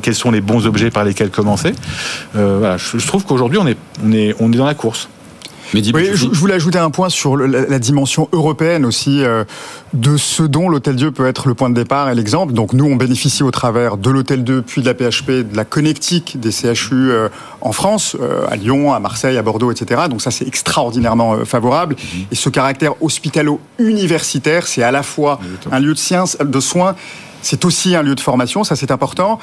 quels 0.02 0.16
sont 0.16 0.32
les 0.32 0.42
bons 0.42 0.66
objets 0.66 0.92
par 0.92 1.04
lesquels 1.04 1.30
commencer. 1.30 1.74
Euh, 2.36 2.78
je, 2.78 3.06
trouve 3.06 3.26
qu'aujourd'hui, 3.26 3.60
on 3.60 3.68
est 3.68 4.58
dans 4.58 4.66
la 4.66 4.74
course. 4.74 5.10
Oui, 5.74 6.12
je, 6.14 6.28
voulais 6.28 6.54
ajouter 6.54 6.80
un 6.80 6.90
point 6.90 7.10
sur 7.10 7.38
la, 7.38 7.80
dimension 7.80 8.28
européenne 8.32 8.86
aussi 8.86 9.24
euh, 9.24 9.44
de 9.94 10.18
ce 10.18 10.44
dont 10.44 10.70
l'Hôtel 10.70 10.96
Dieu 10.96 11.12
peut 11.12 11.28
être 11.28 11.48
le 11.48 11.54
point 11.54 11.70
de 11.70 11.76
départ 11.76 12.10
et 12.10 12.16
l'exemple. 12.16 12.54
Donc 12.54 12.74
nous, 12.74 12.86
on 12.86 12.96
bénéficie 12.96 13.44
au 13.44 13.52
travers 13.52 13.98
de 13.98 14.10
l'Hôtel 14.10 14.44
Dieu, 14.44 14.64
puis 14.66 14.82
de 14.82 14.88
la 14.88 14.94
PHP, 14.94 15.50
de 15.52 15.56
la 15.56 15.66
connectique 15.66 16.40
des 16.40 16.52
CHU 16.52 17.12
euh, 17.12 17.30
en 17.62 17.72
France, 17.72 18.16
à 18.50 18.56
Lyon, 18.56 18.94
à 18.94 19.00
Marseille, 19.00 19.38
à 19.38 19.42
Bordeaux, 19.42 19.72
etc. 19.72 20.04
Donc 20.10 20.22
ça, 20.22 20.32
c'est 20.32 20.48
extraordinairement 20.48 21.46
favorable. 21.46 21.96
Mhm. 21.96 22.26
Et 22.32 22.36
ce 22.36 22.50
caractère 22.50 23.02
hospitalo-universitaire, 23.02 24.68
c'est 24.68 24.84
à 24.84 24.92
la 24.92 25.04
fois 25.04 25.40
un 25.72 25.80
lieu 25.80 25.94
de 25.94 26.00
science, 26.00 26.38
de 26.40 26.60
soins 26.60 26.96
c'est 27.42 27.66
aussi 27.66 27.96
un 27.96 28.02
lieu 28.02 28.16
de 28.16 28.20
formation, 28.20 28.64
ça 28.64 28.76
c'est 28.76 28.92
important. 28.92 29.40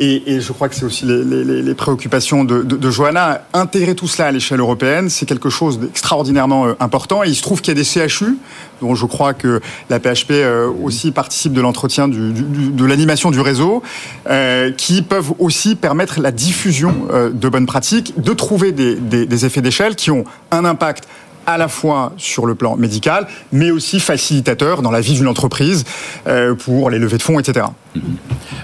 Et, 0.00 0.40
je 0.40 0.52
crois 0.52 0.68
que 0.68 0.74
c'est 0.74 0.84
aussi 0.84 1.04
les, 1.06 1.74
préoccupations 1.74 2.44
de, 2.44 2.62
de, 2.62 2.90
Johanna. 2.90 3.42
Intégrer 3.52 3.94
tout 3.94 4.08
cela 4.08 4.28
à 4.28 4.32
l'échelle 4.32 4.58
européenne, 4.58 5.08
c'est 5.08 5.26
quelque 5.26 5.50
chose 5.50 5.78
d'extraordinairement 5.78 6.66
euh, 6.66 6.74
important. 6.80 7.22
Et 7.22 7.28
il 7.28 7.36
se 7.36 7.42
trouve 7.42 7.60
qu'il 7.60 7.76
y 7.76 7.78
a 7.78 7.80
des 7.80 8.08
CHU, 8.08 8.36
dont 8.80 8.96
je 8.96 9.06
crois 9.06 9.34
que 9.34 9.60
la 9.90 10.00
PHP 10.00 10.32
euh, 10.32 10.68
aussi 10.82 11.12
participe 11.12 11.52
de 11.52 11.60
l'entretien 11.60 12.08
de 12.08 12.84
l'animation 12.84 13.30
du 13.30 13.40
réseau, 13.40 13.84
euh, 14.28 14.72
qui 14.72 15.02
peuvent 15.02 15.32
aussi 15.38 15.76
permettre 15.76 16.20
la 16.20 16.32
diffusion 16.32 16.94
de 17.32 17.48
bonnes 17.48 17.66
pratiques, 17.66 18.20
de 18.20 18.32
trouver 18.32 18.72
des, 18.72 18.96
des 18.96 19.46
effets 19.46 19.62
d'échelle 19.62 19.94
qui 19.94 20.10
ont 20.10 20.24
un 20.50 20.64
impact 20.64 21.06
à 21.46 21.58
la 21.58 21.68
fois 21.68 22.12
sur 22.16 22.46
le 22.46 22.54
plan 22.54 22.76
médical, 22.76 23.26
mais 23.52 23.70
aussi 23.70 24.00
facilitateur 24.00 24.82
dans 24.82 24.90
la 24.90 25.00
vie 25.00 25.14
d'une 25.14 25.28
entreprise 25.28 25.84
euh, 26.26 26.54
pour 26.54 26.90
les 26.90 26.98
levées 26.98 27.18
de 27.18 27.22
fonds, 27.22 27.38
etc. 27.38 27.66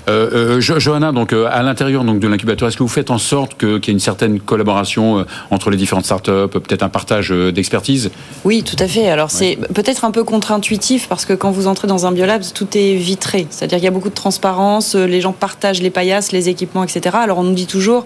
Euh, 0.08 0.56
euh, 0.58 0.60
Johanna, 0.60 1.12
donc 1.12 1.32
euh, 1.32 1.48
à 1.50 1.62
l'intérieur 1.62 2.04
donc 2.04 2.18
de 2.18 2.28
l'incubateur, 2.28 2.68
est-ce 2.68 2.76
que 2.76 2.82
vous 2.82 2.88
faites 2.88 3.10
en 3.10 3.18
sorte 3.18 3.56
qu'il 3.58 3.68
y 3.68 3.90
ait 3.90 3.92
une 3.92 4.00
certaine 4.00 4.40
collaboration 4.40 5.24
entre 5.50 5.70
les 5.70 5.76
différentes 5.76 6.04
startups, 6.04 6.48
peut-être 6.50 6.82
un 6.82 6.88
partage 6.88 7.30
d'expertise? 7.30 8.10
Oui, 8.44 8.62
tout 8.62 8.76
à 8.78 8.88
fait. 8.88 9.08
Alors 9.08 9.30
c'est 9.30 9.58
peut-être 9.74 10.04
un 10.04 10.10
peu 10.10 10.24
contre-intuitif 10.24 11.08
parce 11.08 11.24
que 11.24 11.32
quand 11.32 11.50
vous 11.50 11.66
entrez 11.66 11.86
dans 11.86 12.06
un 12.06 12.12
biolab, 12.12 12.42
tout 12.54 12.66
est 12.76 12.94
vitré, 12.94 13.46
c'est-à-dire 13.50 13.78
qu'il 13.78 13.84
y 13.84 13.88
a 13.88 13.92
beaucoup 13.92 14.08
de 14.08 14.14
transparence, 14.14 14.94
les 14.94 15.20
gens 15.20 15.32
partagent 15.32 15.82
les 15.82 15.90
paillasses, 15.90 16.32
les 16.32 16.48
équipements, 16.48 16.84
etc. 16.84 17.16
Alors 17.20 17.38
on 17.38 17.44
nous 17.44 17.54
dit 17.54 17.66
toujours, 17.66 18.04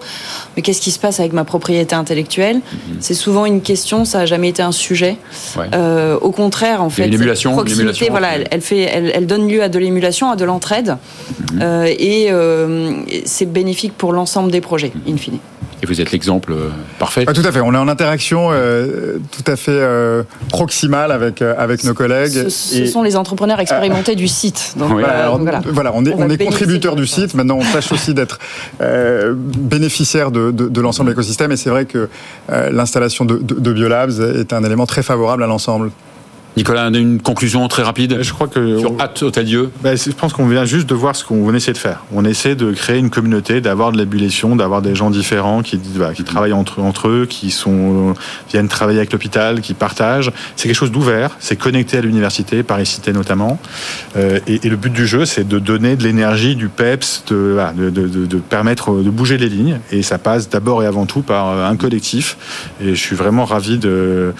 mais 0.55 0.61
qu'est-ce 0.61 0.81
qui 0.81 0.91
se 0.91 0.99
passe 0.99 1.19
avec 1.19 1.33
ma 1.33 1.43
propriété 1.43 1.95
intellectuelle? 1.95 2.57
Mhm. 2.57 2.97
C'est 2.99 3.13
souvent 3.13 3.45
une 3.45 3.61
question, 3.61 4.05
ça 4.05 4.19
n'a 4.19 4.25
jamais 4.25 4.49
été 4.49 4.61
un 4.61 4.71
sujet. 4.71 5.17
au 6.21 6.31
contraire, 6.31 6.83
en 6.83 6.89
fait, 6.89 7.07
l'émulation, 7.07 7.53
proximité, 7.53 8.09
voilà, 8.09 8.37
elle, 8.51 8.61
fait, 8.61 8.81
elle 8.81 9.27
donne 9.27 9.47
lieu 9.47 9.63
à 9.63 9.69
de 9.69 9.79
l'émulation, 9.79 10.29
à 10.31 10.35
de 10.35 10.45
l'entraide. 10.45 10.97
Euh, 11.61 11.85
et 11.85 12.27
euh, 12.29 12.93
c'est 13.25 13.45
bénéfique 13.51 13.93
pour 13.97 14.13
l'ensemble 14.13 14.51
des 14.51 14.61
projets, 14.61 14.91
in 15.07 15.17
fine. 15.17 15.39
Et 15.83 15.85
vous 15.85 15.99
êtes 15.99 16.11
l'exemple 16.11 16.53
euh, 16.53 16.69
parfait. 16.99 17.25
Ah, 17.27 17.33
tout 17.33 17.43
à 17.45 17.51
fait. 17.51 17.59
On 17.59 17.73
est 17.73 17.77
en 17.77 17.87
interaction 17.87 18.49
euh, 18.51 19.17
tout 19.31 19.51
à 19.51 19.55
fait 19.55 19.71
euh, 19.71 20.23
proximale 20.49 21.11
avec 21.11 21.41
avec 21.41 21.83
nos 21.83 21.93
collègues. 21.93 22.31
Ce, 22.31 22.49
ce 22.49 22.85
sont 22.85 23.03
les 23.03 23.15
entrepreneurs 23.15 23.59
expérimentés 23.59 24.15
du 24.15 24.27
site. 24.27 24.75
Donc, 24.77 24.91
voilà, 24.91 25.37
voilà. 25.65 25.91
on 25.93 26.05
est, 26.05 26.13
on, 26.13 26.29
est 26.29 26.37
contributeur 26.37 26.95
du 26.95 27.05
site. 27.05 27.33
Maintenant, 27.33 27.57
on 27.59 27.73
tâche 27.73 27.91
aussi 27.91 28.13
d'être 28.13 28.39
bénéficiaire 29.45 30.31
de, 30.31 30.51
de, 30.51 30.69
de 30.69 30.81
l'ensemble 30.81 31.09
de 31.09 31.11
l'écosystème. 31.11 31.51
Et 31.51 31.57
c'est 31.57 31.69
vrai 31.69 31.85
que 31.85 32.09
l'installation 32.71 33.25
de, 33.25 33.37
de 33.37 33.73
Biolabs 33.73 34.21
est 34.39 34.53
un 34.53 34.63
élément 34.63 34.85
très 34.85 35.03
favorable 35.03 35.43
à 35.43 35.47
l'ensemble. 35.47 35.91
Nicolas, 36.57 36.87
une 36.87 37.19
conclusion 37.21 37.67
très 37.67 37.83
rapide 37.83 38.19
Je 38.21 38.31
crois 38.31 38.47
que 38.47 38.79
sur 38.79 38.93
Hâte 38.99 39.21
Hôtel-Dieu. 39.23 39.71
Ben, 39.83 39.97
je 39.97 40.11
pense 40.11 40.31
qu'on 40.31 40.47
vient 40.47 40.63
juste 40.63 40.87
de 40.87 40.95
voir 40.95 41.13
ce 41.15 41.25
qu'on 41.25 41.53
essaie 41.53 41.73
de 41.73 41.77
faire. 41.77 42.05
On 42.13 42.23
essaie 42.23 42.55
de 42.55 42.71
créer 42.71 42.97
une 42.97 43.09
communauté, 43.09 43.59
d'avoir 43.59 43.91
de 43.91 43.97
l'ébullition, 43.97 44.55
d'avoir 44.55 44.81
des 44.81 44.95
gens 44.95 45.09
différents 45.09 45.63
qui, 45.63 45.77
bah, 45.97 46.13
qui 46.13 46.23
travaillent 46.23 46.53
entre, 46.53 46.79
entre 46.81 47.09
eux, 47.09 47.25
qui 47.29 47.51
sont, 47.51 48.13
viennent 48.49 48.69
travailler 48.69 48.99
avec 48.99 49.11
l'hôpital, 49.11 49.59
qui 49.59 49.73
partagent. 49.73 50.31
C'est 50.55 50.69
quelque 50.69 50.77
chose 50.77 50.91
d'ouvert, 50.91 51.35
c'est 51.39 51.57
connecté 51.57 51.97
à 51.97 52.01
l'université, 52.01 52.63
Paris 52.63 52.85
Cité 52.85 53.11
notamment. 53.11 53.59
Euh, 54.15 54.39
et, 54.47 54.65
et, 54.65 54.69
le 54.69 54.77
but 54.77 54.93
du 54.93 55.05
jeu, 55.05 55.25
c'est 55.25 55.45
de 55.45 55.59
donner 55.59 55.97
de 55.97 56.03
l'énergie, 56.03 56.55
du 56.55 56.69
PEPS, 56.69 57.25
de, 57.27 57.57
de, 57.75 57.89
de, 57.89 58.25
de, 58.25 58.37
permettre 58.37 58.93
de 58.93 59.09
bouger 59.09 59.37
les 59.37 59.49
lignes. 59.49 59.79
Et 59.91 60.03
ça 60.03 60.17
passe 60.17 60.49
d'abord 60.49 60.83
et 60.83 60.85
avant 60.85 61.05
tout 61.05 61.21
par 61.21 61.65
un 61.65 61.75
collectif. 61.75 62.37
Et 62.81 62.95
je 62.95 62.99
suis 62.99 63.15
vraiment 63.15 63.43
ravi 63.43 63.77
de 63.77 64.33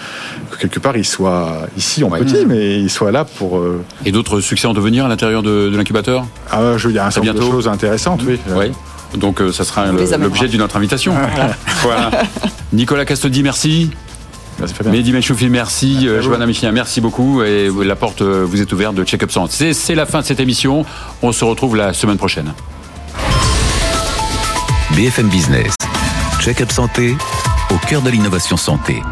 que 0.50 0.56
quelque 0.56 0.80
part 0.80 0.96
il 0.96 1.04
soit 1.04 1.66
ici 1.76 2.04
petit, 2.10 2.46
mais 2.46 2.78
il 2.78 2.90
soit 2.90 3.12
là 3.12 3.24
pour. 3.24 3.58
Euh, 3.58 3.82
Et 4.04 4.12
d'autres 4.12 4.40
succès 4.40 4.66
en 4.66 4.74
devenir 4.74 5.04
à 5.06 5.08
l'intérieur 5.08 5.42
de, 5.42 5.70
l'incubateur 5.74 6.26
Ah, 6.50 6.76
je, 6.76 6.88
il 6.88 6.94
y 6.94 6.98
a 6.98 7.06
un 7.06 7.10
certain 7.10 7.32
nombre 7.32 7.46
de 7.46 7.50
choses 7.50 7.68
intéressantes, 7.68 8.22
oui. 8.26 8.38
Oui. 8.54 8.72
Donc 9.18 9.40
euh, 9.40 9.52
ça 9.52 9.64
sera 9.64 9.86
l'objet 9.86 10.48
d'une 10.48 10.62
autre 10.62 10.76
invitation. 10.76 11.14
voilà. 11.82 12.10
Nicolas 12.72 13.04
Castodi, 13.04 13.42
merci. 13.42 13.90
Merci 14.58 14.74
Mehdi 14.86 15.12
Mechoufi, 15.12 15.48
merci. 15.50 15.98
merci 16.02 16.22
Johanna 16.22 16.46
Michien, 16.46 16.72
merci 16.72 17.00
beaucoup. 17.00 17.42
Et 17.42 17.70
la 17.84 17.96
porte 17.96 18.22
euh, 18.22 18.44
vous 18.48 18.60
est 18.60 18.72
ouverte 18.72 18.94
de 18.94 19.04
Check-up 19.04 19.30
Santé. 19.30 19.74
C'est 19.74 19.94
la 19.94 20.06
fin 20.06 20.20
de 20.20 20.24
cette 20.24 20.40
émission. 20.40 20.84
On 21.22 21.32
se 21.32 21.44
retrouve 21.44 21.76
la 21.76 21.92
semaine 21.92 22.16
prochaine. 22.16 22.54
BFM 24.92 25.28
Business. 25.28 25.74
Check-up 26.40 26.70
Santé, 26.72 27.16
au 27.70 27.86
cœur 27.86 28.00
de 28.00 28.08
l'innovation 28.08 28.56
santé. 28.56 29.02